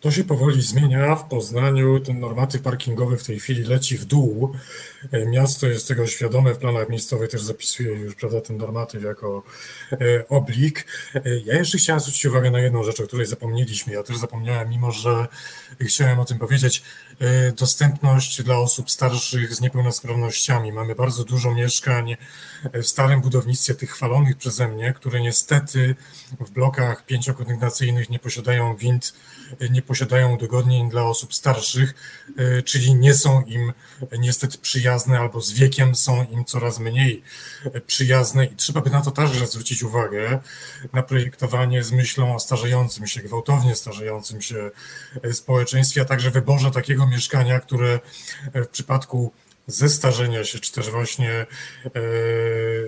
[0.00, 1.16] To się powoli zmienia.
[1.16, 4.52] W Poznaniu ten normatyw parkingowy w tej chwili leci w dół.
[5.12, 9.42] E, miasto jest tego świadome, w planach miejscowych też zapisuje już prawda, ten normatyw jako
[9.92, 10.86] e, oblik.
[11.14, 13.92] E, ja jeszcze chciałem zwrócić uwagę na jedną rzecz, o której zapomnieliśmy.
[13.92, 15.26] Ja też zapomniałem, mimo że
[15.80, 16.82] chciałem o tym powiedzieć.
[17.56, 20.72] Dostępność dla osób starszych z niepełnosprawnościami.
[20.72, 22.16] Mamy bardzo dużo mieszkań
[22.74, 25.94] w starym budownictwie, tych chwalonych przeze mnie, które niestety
[26.40, 29.12] w blokach pięciokondygnacyjnych nie posiadają wind,
[29.70, 31.94] nie posiadają udogodnień dla osób starszych,
[32.64, 33.72] czyli nie są im
[34.18, 37.22] niestety przyjazne albo z wiekiem są im coraz mniej
[37.86, 40.40] przyjazne i trzeba by na to także zwrócić uwagę,
[40.92, 44.70] na projektowanie z myślą o starzejącym się, gwałtownie starzejącym się
[45.32, 48.00] społeczeństwie, a także wyborze takiego mieszkania, które
[48.54, 49.32] w przypadku
[49.66, 51.46] zestarzenia się, czy też właśnie e,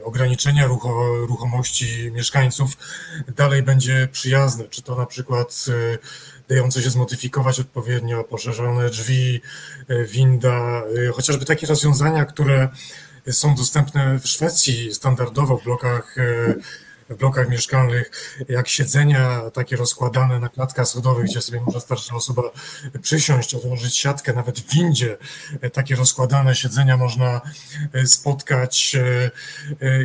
[0.05, 2.71] ograniczenia rucho, ruchomości mieszkańców
[3.37, 4.65] dalej będzie przyjazne.
[4.65, 5.67] Czy to na przykład
[6.53, 9.41] dające się zmodyfikować odpowiednio, poszerzone drzwi,
[9.89, 12.69] e, winda, e, chociażby takie rozwiązania, które
[13.31, 16.55] są dostępne w Szwecji standardowo w blokach e,
[17.11, 22.43] w blokach mieszkalnych, jak siedzenia takie rozkładane na klatkach schodowych, gdzie sobie może starsza osoba
[23.03, 25.17] przysiąść, odłożyć siatkę, nawet w windzie
[25.73, 27.41] takie rozkładane siedzenia można
[28.07, 28.97] spotkać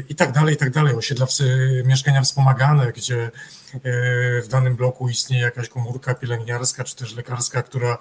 [0.09, 0.95] i tak dalej, i tak dalej.
[0.95, 1.27] Osiedla
[1.85, 3.31] mieszkania wspomagane, gdzie
[4.43, 7.97] w danym bloku istnieje jakaś komórka pielęgniarska czy też lekarska, która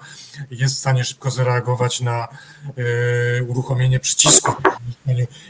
[0.51, 4.53] jest w stanie szybko zareagować na e, uruchomienie przycisku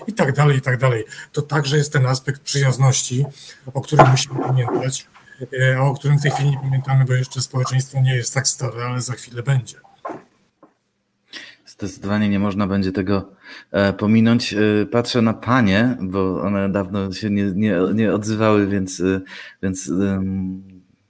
[0.06, 1.04] i tak dalej, i tak dalej.
[1.32, 3.26] To także jest ten aspekt przyjazności,
[3.74, 5.06] o którym musimy pamiętać,
[5.60, 8.48] e, a o którym w tej chwili nie pamiętamy, bo jeszcze społeczeństwo nie jest tak
[8.48, 9.85] stare, ale za chwilę będzie.
[11.78, 13.32] Zdecydowanie nie można będzie tego
[13.70, 14.54] e, pominąć.
[14.54, 19.20] E, patrzę na panie, bo one dawno się nie, nie, nie odzywały, więc, e,
[19.62, 19.92] więc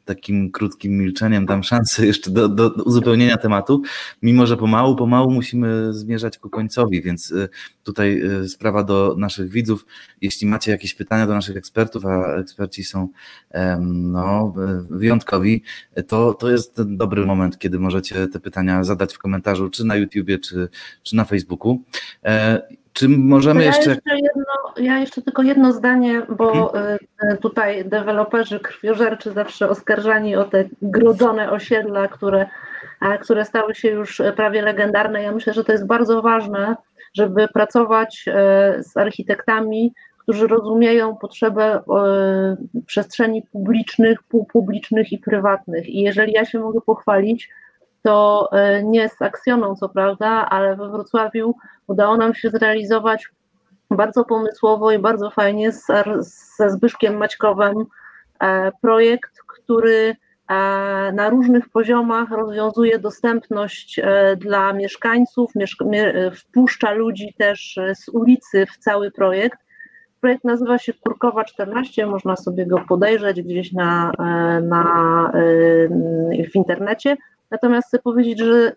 [0.06, 3.82] takim krótkim milczeniem dam szansę jeszcze do, do, uzupełnienia tematu,
[4.22, 7.48] mimo że pomału, pomału musimy zmierzać ku końcowi, więc y,
[7.82, 9.86] tutaj y, sprawa do naszych widzów.
[10.20, 13.08] Jeśli macie jakieś pytania do naszych ekspertów, a eksperci są
[13.86, 14.54] no,
[14.90, 15.62] wyjątkowi,
[16.06, 20.38] to, to jest dobry moment, kiedy możecie te pytania zadać w komentarzu, czy na YouTubie,
[20.38, 20.68] czy,
[21.02, 21.82] czy na Facebooku.
[22.96, 23.90] Czy możemy ja jeszcze...
[23.90, 24.44] jeszcze jedno,
[24.76, 26.98] ja jeszcze tylko jedno zdanie, bo mhm.
[27.32, 32.46] Y, tutaj deweloperzy krwiożerczy zawsze oskarżani o te grodzone osiedla, które,
[33.20, 35.22] które stały się już prawie legendarne.
[35.22, 36.76] Ja myślę, że to jest bardzo ważne,
[37.14, 45.88] żeby pracować y, z architektami, którzy rozumieją potrzebę y, przestrzeni publicznych, półpublicznych i prywatnych.
[45.88, 47.48] I jeżeli ja się mogę pochwalić,
[48.02, 48.50] to
[48.84, 51.54] nie z Aksjoną, co prawda, ale we Wrocławiu
[51.86, 53.28] udało nam się zrealizować
[53.90, 55.86] bardzo pomysłowo i bardzo fajnie z,
[56.56, 57.84] ze Zbyszkiem Maćkowem
[58.40, 60.16] e, projekt, który
[60.48, 60.54] e,
[61.12, 65.52] na różnych poziomach rozwiązuje dostępność e, dla mieszkańców,
[66.34, 69.58] wpuszcza ludzi też z ulicy w cały projekt.
[70.20, 74.12] Projekt nazywa się Kurkowa 14, można sobie go podejrzeć gdzieś na,
[74.62, 75.32] na,
[76.52, 77.16] w internecie.
[77.50, 78.72] Natomiast chcę powiedzieć, że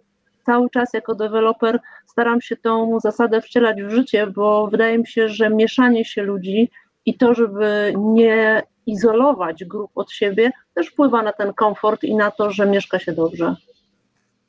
[0.50, 5.30] cały czas jako deweloper staram się tą zasadę wcielać w życie, bo wydaje mi się,
[5.30, 6.72] że mieszanie się ludzi
[7.06, 12.32] i to, żeby nie izolować grup od siebie, też wpływa na ten komfort i na
[12.32, 13.56] to, że mieszka się dobrze.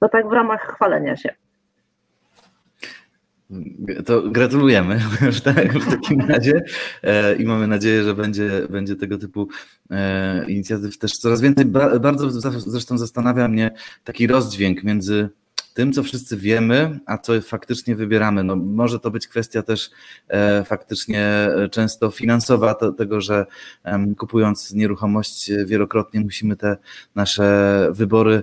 [0.00, 1.34] To tak w ramach chwalenia się.
[4.06, 5.00] To gratulujemy
[5.44, 6.62] tak, w takim razie
[7.02, 9.48] e, i mamy nadzieję, że będzie, będzie tego typu
[9.90, 11.64] e, inicjatyw też coraz więcej.
[12.00, 12.30] Bardzo
[12.60, 13.70] zresztą zastanawia mnie
[14.04, 15.28] taki rozdźwięk między
[15.74, 18.44] tym, co wszyscy wiemy, a co faktycznie wybieramy.
[18.44, 19.90] No, może to być kwestia też
[20.28, 23.46] e, faktycznie często finansowa, to, tego, że
[23.84, 26.76] e, kupując nieruchomość wielokrotnie musimy te
[27.14, 28.42] nasze wybory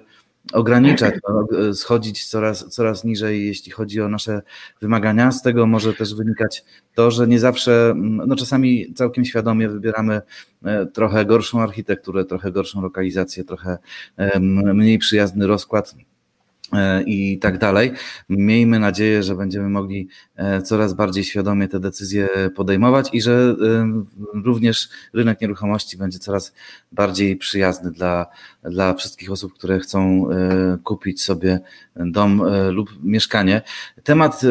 [0.53, 4.41] ograniczać, no, schodzić coraz, coraz niżej, jeśli chodzi o nasze
[4.82, 5.32] wymagania.
[5.32, 6.65] Z tego może też wynikać
[6.95, 10.21] to, że nie zawsze, no czasami całkiem świadomie wybieramy
[10.63, 13.78] e, trochę gorszą architekturę, trochę gorszą lokalizację, trochę
[14.73, 15.95] mniej przyjazny rozkład
[17.05, 17.91] i tak dalej.
[18.30, 24.03] Miejmy nadzieję, że będziemy mogli e, coraz bardziej świadomie te decyzje podejmować i że e,
[24.45, 26.53] również rynek nieruchomości będzie coraz
[26.91, 28.26] bardziej przyjazny dla,
[28.63, 30.28] dla wszystkich osób, które chcą
[30.84, 31.59] kupić sobie
[31.95, 33.61] dom lub mieszkanie.
[34.03, 34.41] Temat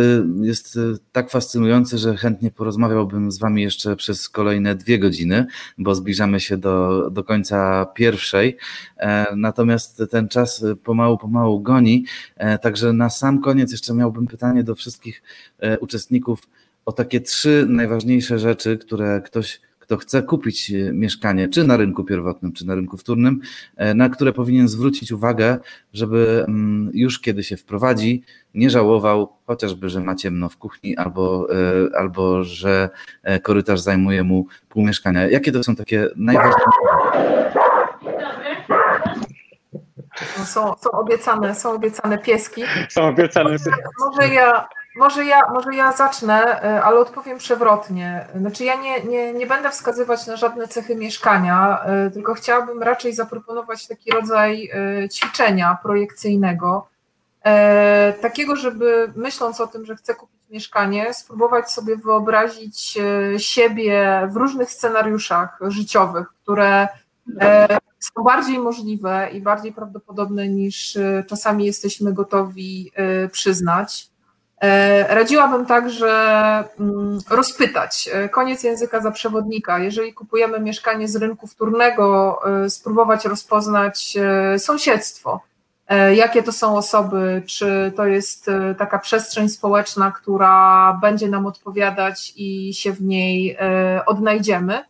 [0.41, 0.79] jest
[1.13, 5.47] tak fascynujący, że chętnie porozmawiałbym z Wami jeszcze przez kolejne dwie godziny,
[5.79, 8.57] bo zbliżamy się do, do końca pierwszej.
[9.37, 12.06] Natomiast ten czas pomału, pomału goni.
[12.37, 15.23] E, także na sam koniec jeszcze miałbym pytanie do wszystkich
[15.59, 16.49] e, uczestników
[16.85, 22.53] o takie trzy najważniejsze rzeczy, które ktoś, kto chce kupić mieszkanie, czy na rynku pierwotnym,
[22.53, 23.41] czy na rynku wtórnym,
[23.95, 25.59] na które powinien zwrócić uwagę,
[25.93, 28.23] żeby mm, już kiedy się wprowadzi,
[28.55, 31.49] nie żałował chociażby, że ma ciemno w kuchni albo,
[31.99, 32.89] albo że
[33.43, 35.29] korytarz zajmuje mu pół mieszkania.
[35.29, 37.66] Jakie to są takie najważniejsze?
[40.39, 42.65] No, są, są, obiecane, są obiecane pieski.
[42.89, 43.57] Są obiecane.
[43.99, 48.27] Może ja, może ja, może ja zacznę, e, ale odpowiem przewrotnie.
[48.35, 53.15] Znaczy ja nie, nie, nie będę wskazywać na żadne cechy mieszkania, e, tylko chciałabym raczej
[53.15, 54.71] zaproponować taki rodzaj
[55.05, 56.89] e, ćwiczenia projekcyjnego,
[58.21, 62.99] takiego, żeby myśląc o tym, że chcę kupić mieszkanie, spróbować sobie wyobrazić
[63.39, 66.89] siebie w różnych scenariuszach życiowych, które
[68.17, 74.09] są bardziej możliwe i bardziej prawdopodobne niż e, czasami jesteśmy gotowi e, przyznać.
[74.61, 76.09] E, radziłabym także
[76.81, 79.79] mm, rozpytać, koniec języka za przewodnika.
[79.79, 84.17] Jeżeli kupujemy mieszkanie z rynku wtórnego, spróbować rozpoznać
[84.59, 85.41] sąsiedztwo.
[86.15, 92.75] Jakie to są osoby, czy to jest taka przestrzeń społeczna, która będzie nam odpowiadać i
[92.75, 93.59] się w niej
[94.07, 94.85] odnajdziemy,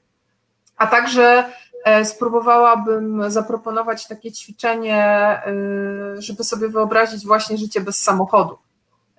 [0.76, 1.65] a także E,
[2.04, 5.42] spróbowałabym zaproponować takie ćwiczenie, e,
[6.18, 8.58] żeby sobie wyobrazić właśnie życie bez samochodu.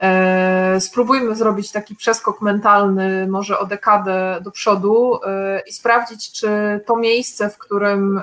[0.02, 5.20] E, spróbujmy zrobić taki przeskok mentalny, może o dekadę do przodu
[5.68, 6.50] i sprawdzić, czy
[6.86, 8.22] to miejsce, w którym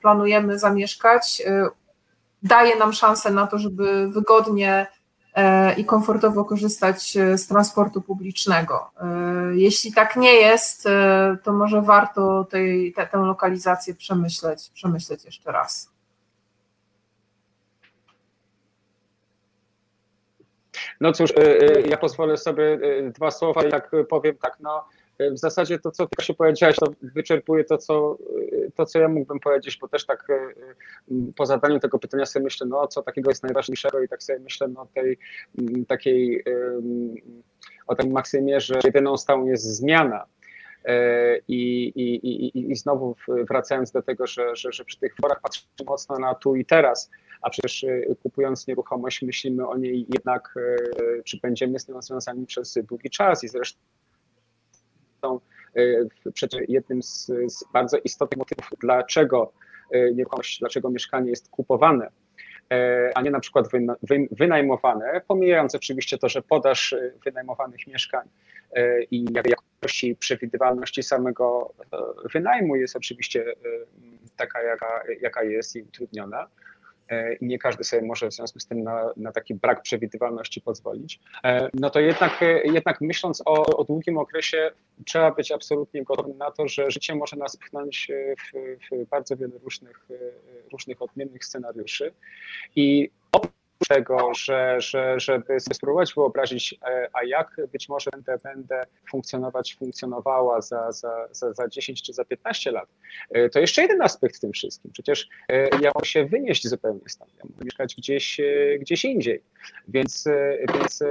[0.00, 1.42] planujemy zamieszkać,
[2.42, 4.95] daje nam szansę na to, żeby wygodnie E,
[5.76, 8.90] i komfortowo korzystać e, z transportu publicznego.
[9.00, 9.06] E,
[9.54, 10.88] jeśli tak nie jest,
[11.42, 15.90] to może warto tej, te, tę lokalizację przemyśleć, przemyśleć jeszcze raz.
[21.00, 21.32] No cóż,
[21.86, 22.78] ja pozwolę sobie
[23.14, 24.84] dwa słowa, jak powiem tak, no
[25.18, 28.18] w zasadzie to, co ty się powiedziałeś, to wyczerpuje to co,
[28.74, 30.54] to, co ja mógłbym powiedzieć, bo też tak e,
[31.36, 34.68] po zadaniu tego pytania sobie myślę, no co takiego jest najważniejszego i tak sobie myślę
[34.68, 35.18] no tej
[35.88, 36.44] takiej
[37.86, 40.26] o tej maksymie, że jedyną stałą jest zmiana.
[40.84, 45.40] E, I, i, i, I znowu wracając do tego, że, że, że przy tych forach
[45.40, 47.10] patrzymy mocno na tu i teraz,
[47.42, 50.54] a przecież e, kupując nieruchomość myślimy o niej jednak,
[51.24, 53.80] czy będziemy z nią związani przez długi czas i zresztą
[55.76, 59.52] E, przecież jednym z, z bardzo istotnych motywów, dlaczego
[59.90, 62.08] e, nieruchomość, dlaczego mieszkanie jest kupowane,
[62.72, 63.68] e, a nie na przykład
[64.30, 68.28] wynajmowane, pomijając oczywiście to, że podaż wynajmowanych mieszkań
[69.10, 71.74] i jakości przewidywalności samego
[72.32, 73.44] wynajmu jest oczywiście
[74.36, 76.46] taka, jaka, jaka jest i utrudniona.
[77.08, 80.60] E, i nie każdy sobie może w związku z tym na, na taki brak przewidywalności
[80.60, 84.70] pozwolić, e, no to jednak, e, jednak myśląc o, o długim okresie,
[85.04, 89.58] trzeba być absolutnie gotowym na to, że życie może nas pchnąć w, w bardzo wiele
[89.64, 90.08] różnych,
[90.72, 92.12] różnych odmiennych scenariuszy.
[92.76, 93.10] I
[93.88, 100.60] tego, że, że, żeby spróbować wyobrazić, e, a jak być może będę, będę funkcjonować, funkcjonowała
[100.60, 102.88] za, za, za, za 10 czy za 15 lat,
[103.30, 104.92] e, to jeszcze jeden aspekt w tym wszystkim.
[104.92, 108.40] Przecież e, ja mogę się wynieść zupełnie stąd, ja mogę mieszkać gdzieś,
[108.80, 109.42] gdzieś indziej.
[109.88, 110.24] Więc,
[110.74, 111.02] więc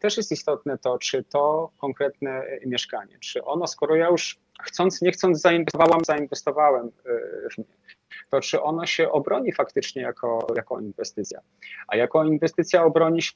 [0.00, 5.12] też jest istotne to, czy to konkretne mieszkanie, czy ono, skoro ja już chcąc, nie
[5.12, 7.95] chcąc zainwestowałam, zainwestowałem w
[8.30, 11.40] to czy ono się obroni faktycznie jako, jako inwestycja.
[11.88, 13.32] A jako inwestycja obroni się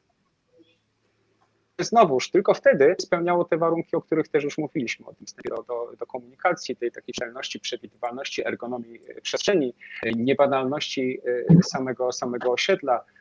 [1.85, 5.15] znowuż tylko wtedy spełniało te warunki, o których też już mówiliśmy, o
[5.49, 9.75] do, do, do komunikacji, tej takiej celności, przewidywalności, ergonomii przestrzeni,
[10.17, 13.20] niebanalności e, samego, samego osiedla, e,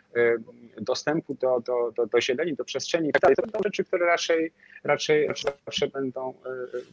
[0.82, 4.54] dostępu do, do, do, do zieleni, do przestrzeni tak To będą rzeczy, które raczej,
[4.84, 5.28] raczej,
[5.66, 6.50] raczej będą, e,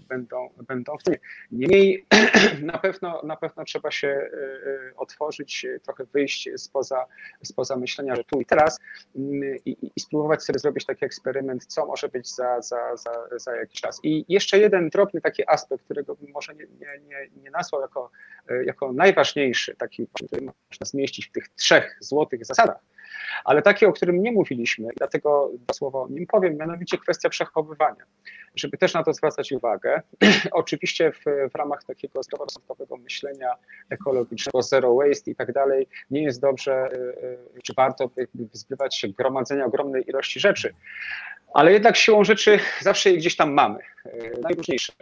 [0.09, 1.15] będą, będą w tym.
[1.53, 2.07] Niemniej
[2.63, 4.31] na pewno, na pewno trzeba się e,
[4.97, 7.07] otworzyć, trochę wyjść spoza,
[7.45, 8.79] spoza myślenia, że tu i teraz
[9.65, 13.81] i, i spróbować sobie zrobić taki eksperyment, co może być za, za, za, za jakiś
[13.81, 14.01] czas.
[14.03, 18.11] I jeszcze jeden drobny taki aspekt, którego bym może nie, nie, nie, nie nazwał jako,
[18.65, 22.79] jako najważniejszy, taki, który można zmieścić w tych trzech złotych zasadach,
[23.45, 28.05] ale taki, o którym nie mówiliśmy, dlatego dwa słowa o nim powiem, mianowicie kwestia przechowywania.
[28.55, 30.03] Żeby też na to zwracać uwagę,
[30.53, 33.55] oczywiście w, w ramach takiego zdroworozsądkowego myślenia
[33.91, 39.09] ekologicznego, zero waste i tak dalej, nie jest dobrze, y, y, czy warto wyzbywać się
[39.09, 40.75] gromadzenia ogromnej ilości rzeczy,
[41.55, 44.93] ale jednak siłą rzeczy zawsze je gdzieś tam mamy, y, najróżniejsze.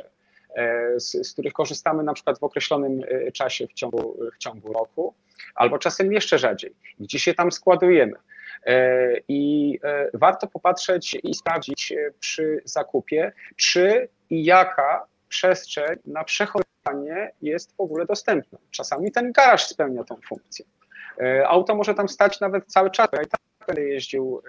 [0.96, 3.00] Z, z, których korzystamy na przykład w określonym
[3.32, 5.14] czasie w ciągu, w ciągu roku
[5.54, 8.16] albo czasem jeszcze rzadziej, gdzie się tam składujemy.
[8.66, 16.24] E, I e, warto popatrzeć i sprawdzić e, przy zakupie, czy i jaka przestrzeń na
[16.24, 18.58] przechowywanie jest w ogóle dostępne.
[18.70, 20.64] Czasami ten garaż spełnia tą funkcję.
[21.46, 23.08] Auto może tam stać nawet cały czas.
[23.26, 24.42] I tak będę jeździł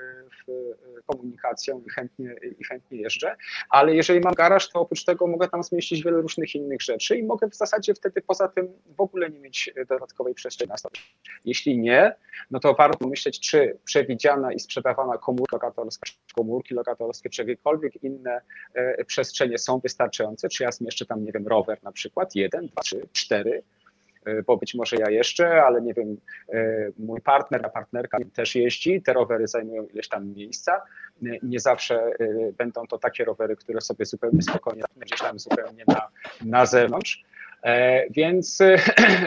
[0.48, 3.36] w komunikacją i chętnie, i chętnie jeżdżę,
[3.70, 7.24] ale jeżeli mam garaż, to oprócz tego mogę tam zmieścić wiele różnych innych rzeczy i
[7.24, 10.96] mogę w zasadzie wtedy poza tym w ogóle nie mieć dodatkowej przestrzeni na stole.
[11.46, 12.16] Jeśli nie,
[12.52, 18.42] no to warto pomyśleć, czy przewidziana i sprzedawana komórka lokatorska, komórki lokatorskie, czy jakiekolwiek inne
[18.74, 22.82] e, przestrzenie są wystarczające, czy ja zmieszczę tam, nie wiem, rower na przykład, jeden, dwa,
[22.82, 23.85] trzy, cztery, E,
[24.48, 26.18] bo być może ja jeszcze, ale nie wiem,
[26.54, 30.82] e, mój partner, a partnerka też jeździ, te rowery zajmują ileś tam miejsca.
[31.44, 36.08] Nie zawsze e, będą to takie rowery, które sobie zupełnie spokojnie gdzieś tam zupełnie na,
[36.46, 37.24] na zewnątrz.
[38.10, 38.60] Więc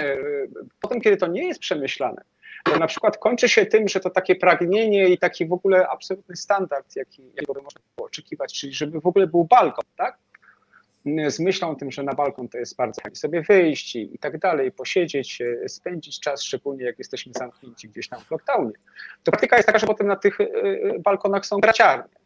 [0.81, 2.23] potem, kiedy to nie jest przemyślane,
[2.65, 6.37] to na przykład kończy się tym, że to takie pragnienie i taki w ogóle absolutny
[6.37, 10.19] standard, jaki, jakiego można było oczekiwać, czyli żeby w ogóle był balkon, tak?
[11.29, 14.19] Z myślą o tym, że na balkon to jest bardzo fajnie sobie wyjść i, i
[14.19, 18.73] tak dalej, posiedzieć, e, spędzić czas, szczególnie jak jesteśmy zamknięci gdzieś tam w lockdownie.
[19.25, 22.19] To praktyka jest taka, że potem na tych e, e, balkonach są graciarnie.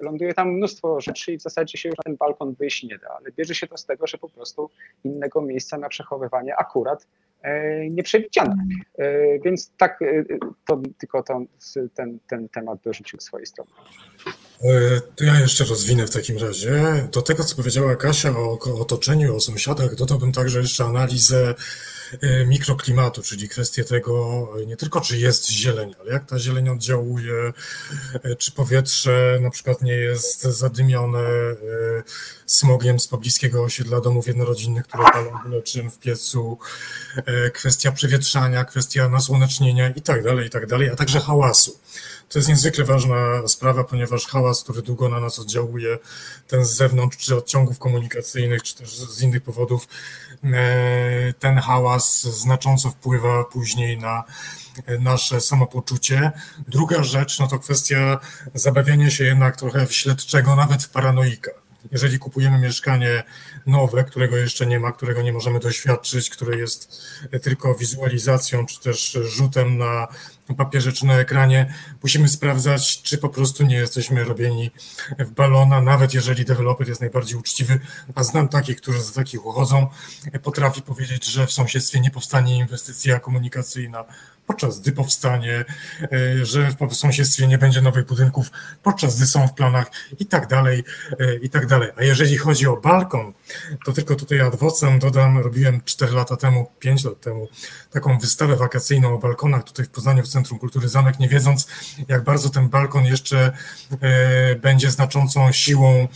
[0.00, 3.08] Ląduje tam mnóstwo rzeczy i w zasadzie się już na ten balkon wyjść nie da,
[3.08, 4.70] ale bierze się to z tego, że po prostu
[5.04, 7.06] innego miejsca na przechowywanie akurat
[7.90, 8.54] nie przewidziano.
[9.44, 9.98] Więc tak,
[10.66, 11.42] to tylko to,
[11.94, 13.70] ten, ten temat dorzucił swojej strony.
[14.64, 17.08] E, to ja jeszcze rozwinę w takim razie.
[17.12, 21.54] Do tego, co powiedziała Kasia o, otoczeniu, o sąsiadach, dodałbym także jeszcze analizę
[22.20, 26.68] e, mikroklimatu, czyli kwestię tego e, nie tylko, czy jest zieleń, ale jak ta zieleń
[26.68, 27.52] oddziałuje,
[28.38, 31.20] czy powietrze na przykład nie jest zadymione
[32.46, 36.58] smogiem z pobliskiego osiedla domów jednorodzinnych, które palą byle czym w piecu,
[37.54, 41.80] kwestia przewietrzania, kwestia nasłonecznienia i tak dalej, i tak a także hałasu.
[42.28, 45.98] To jest niezwykle ważna sprawa, ponieważ hałas, który długo na nas oddziałuje,
[46.48, 49.88] ten z zewnątrz, czy od ciągów komunikacyjnych, czy też z innych powodów,
[50.44, 54.24] e, ten hałas znacząco wpływa później na
[55.00, 56.32] nasze samopoczucie.
[56.68, 58.18] Druga rzecz, no to kwestia
[58.54, 61.59] zabawiania się jednak trochę w śledczego, nawet w paranoika.
[61.92, 63.22] Jeżeli kupujemy mieszkanie
[63.66, 67.02] nowe, którego jeszcze nie ma, którego nie możemy doświadczyć, które jest
[67.42, 70.08] tylko wizualizacją, czy też rzutem na
[70.54, 74.70] papierze czy na ekranie, musimy sprawdzać, czy po prostu nie jesteśmy robieni
[75.18, 77.80] w balona, nawet jeżeli deweloper jest najbardziej uczciwy,
[78.14, 79.86] a znam takich, którzy za takich uchodzą,
[80.42, 84.04] potrafi powiedzieć, że w sąsiedztwie nie powstanie inwestycja komunikacyjna,
[84.50, 85.64] podczas gdy powstanie,
[86.02, 88.50] e, że w sąsiedztwie nie będzie nowych budynków,
[88.82, 90.84] podczas gdy są w planach i tak dalej,
[91.20, 91.90] e, i tak dalej.
[91.96, 93.32] A jeżeli chodzi o balkon,
[93.84, 97.48] to tylko tutaj ad vocem dodam, robiłem 4 lata temu, 5 lat temu
[97.90, 101.68] taką wystawę wakacyjną o balkonach tutaj w Poznaniu w Centrum Kultury Zamek, nie wiedząc
[102.08, 103.52] jak bardzo ten balkon jeszcze
[104.00, 106.08] e, będzie znaczącą siłą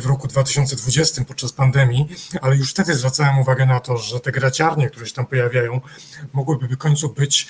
[0.00, 2.08] w roku 2020 podczas pandemii,
[2.42, 5.80] ale już wtedy zwracałem uwagę na to, że te graciarnie, które się tam pojawiają,
[6.32, 7.48] mogłyby w końcu być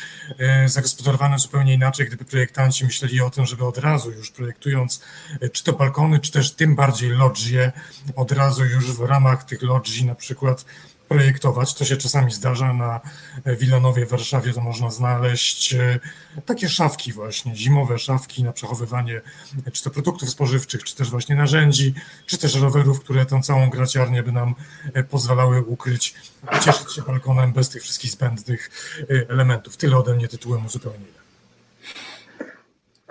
[0.67, 5.03] zagospodarowane zupełnie inaczej, gdyby projektanci myśleli o tym, żeby od razu już projektując
[5.41, 7.73] e, czy to balkony, czy też tym bardziej lodżie,
[8.17, 10.65] od razu już w ramach tych lodży na przykład
[11.13, 11.75] projektować.
[11.75, 13.01] To się czasami zdarza na
[13.47, 15.99] Wilanowie w Warszawie, to można znaleźć e,
[16.47, 19.21] takie szafki właśnie, zimowe szafki na przechowywanie
[19.73, 21.95] czy to produktów spożywczych, czy też właśnie narzędzi,
[22.27, 24.55] czy też rowerów, które tą całą graciarnię by nam
[24.95, 26.15] e, pozwalały ukryć,
[26.65, 29.77] cieszyć się balkonem bez tych wszystkich zbędnych e, elementów.
[29.77, 31.23] Tyle ode mnie tytułem uzupełnienia.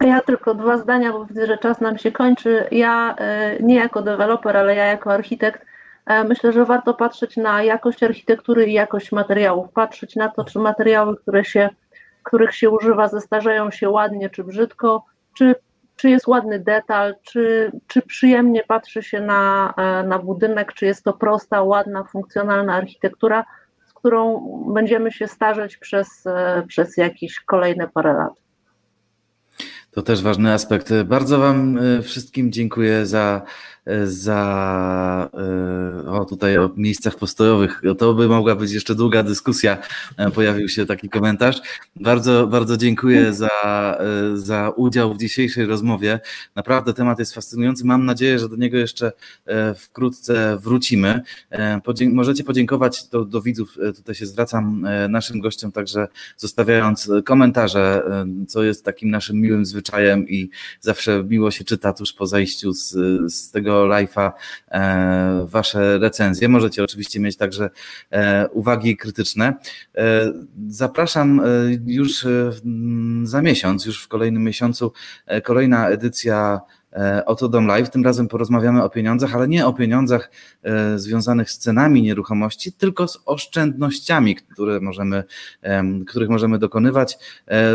[0.02, 2.68] Ja tylko dwa zdania, bo widzę, że czas nam się kończy.
[2.72, 3.16] Ja
[3.60, 5.71] nie jako deweloper, ale ja jako architekt
[6.08, 11.18] myślę, że warto patrzeć na jakość architektury i jakość materiałów, patrzeć na to, czy materiały,
[11.18, 11.70] które się,
[12.24, 15.06] których się używa, zestarzają się ładnie czy brzydko,
[15.38, 15.56] czy,
[15.96, 21.04] czy jest ładny detal, czy, czy przyjemnie patrzy się na, e, na budynek, czy jest
[21.04, 23.46] to prosta, ładna, funkcjonalna architektura,
[23.88, 28.34] z którą będziemy się starzeć przez, e, przez jakieś kolejne parę lat.
[29.92, 30.94] To też ważny aspekt.
[31.06, 33.42] Bardzo Wam wszystkim dziękuję za
[34.06, 35.30] za
[36.06, 37.82] e, o tutaj o miejscach postojowych.
[37.98, 39.78] To by mogła być jeszcze długa dyskusja.
[40.18, 41.62] E, pojawił się taki komentarz.
[41.96, 43.50] Bardzo, bardzo dziękuję za,
[44.00, 46.20] e, za udział w dzisiejszej rozmowie.
[46.56, 47.86] Naprawdę temat jest fascynujący.
[47.86, 49.12] Mam nadzieję, że do niego jeszcze
[49.76, 51.22] wkrótce wrócimy.
[52.12, 53.78] Możecie podziękować do, do widzów.
[53.96, 56.08] Tutaj się zwracam naszym gościom, także
[56.38, 58.04] zostawiając komentarze,
[58.48, 62.92] co jest takim naszym miłym zwyczajem i zawsze miło się czyta tuż po zajściu z,
[63.34, 64.32] z tego tego live'a
[64.72, 66.50] e, wasze recenzje.
[66.50, 67.70] Możecie oczywiście mieć także
[68.12, 69.54] e, uwagi krytyczne.
[69.98, 70.32] E,
[70.68, 71.42] zapraszam
[71.86, 72.28] już
[73.24, 74.94] za miesiąc, już w kolejnym miesiącu
[75.44, 76.60] kolejna edycja
[77.26, 77.90] Oto Dom Live.
[77.90, 80.32] Tym razem porozmawiamy o pieniądzach, ale nie o pieniądzach
[80.96, 85.24] związanych z cenami nieruchomości, tylko z oszczędnościami, które możemy,
[86.08, 87.18] których możemy dokonywać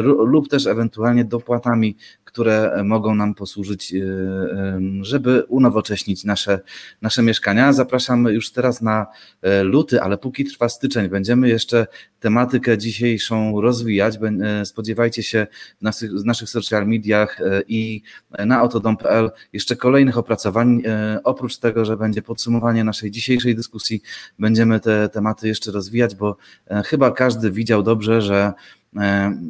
[0.03, 1.97] lub też ewentualnie dopłatami
[2.37, 4.01] które mogą nam posłużyć, e,
[5.01, 6.61] żeby unowocześnić nasze,
[7.03, 7.73] nasze mieszkania.
[7.73, 9.07] Zapraszam już teraz na
[9.43, 11.87] e, luty, ale póki trwa styczeń, będziemy jeszcze
[12.21, 14.19] tematykę dzisiejszą rozwijać.
[14.43, 15.47] E, spodziewajcie się
[15.79, 18.03] w naszych, w naszych social mediach i
[18.47, 20.83] na autodom.pl jeszcze kolejnych opracowań.
[21.25, 24.03] Oprócz tego, że będzie podsumowanie naszej dzisiejszej dyskusji,
[24.39, 26.37] będziemy te tematy jeszcze rozwijać, bo
[26.85, 28.53] chyba każdy widział dobrze, że
[28.86, 28.86] E,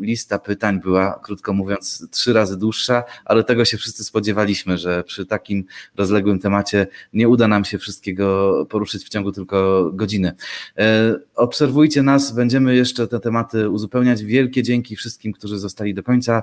[0.00, 5.26] lista pytań była, krótko mówiąc, trzy razy dłuższa, ale tego się wszyscy spodziewaliśmy, że przy
[5.26, 5.64] takim
[5.96, 10.32] rozległym temacie nie uda nam się wszystkiego poruszyć w ciągu tylko godziny.
[10.78, 14.22] E, obserwujcie nas, będziemy jeszcze te tematy uzupełniać.
[14.22, 16.42] Wielkie dzięki wszystkim, którzy zostali do końca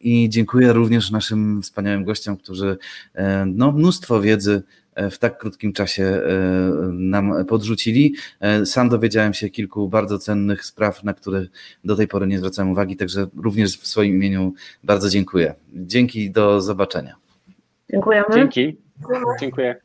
[0.00, 2.78] i dziękuję również naszym wspaniałym gościom, którzy
[3.14, 6.20] e, no, mnóstwo wiedzy E, w tak krótkim czasie e,
[6.92, 8.14] nam podrzucili.
[8.40, 11.46] E, sam dowiedziałem się kilku bardzo cennych spraw, na które
[11.84, 15.54] do tej pory nie zwracałem uwagi, także również w swoim imieniu bardzo dziękuję.
[15.72, 17.16] Dzięki, do zobaczenia.
[17.90, 18.26] Dziękujemy.
[18.34, 18.76] Dzięki.
[19.40, 19.83] Dziękuję.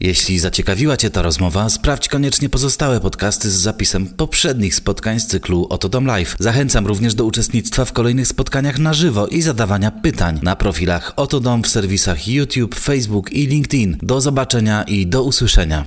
[0.00, 5.66] Jeśli zaciekawiła Cię ta rozmowa, sprawdź koniecznie pozostałe podcasty z zapisem poprzednich spotkań z cyklu
[5.70, 6.36] Oto Dom Live.
[6.38, 11.40] Zachęcam również do uczestnictwa w kolejnych spotkaniach na żywo i zadawania pytań na profilach Oto
[11.40, 13.96] Dom w serwisach YouTube, Facebook i LinkedIn.
[14.02, 15.84] Do zobaczenia i do usłyszenia.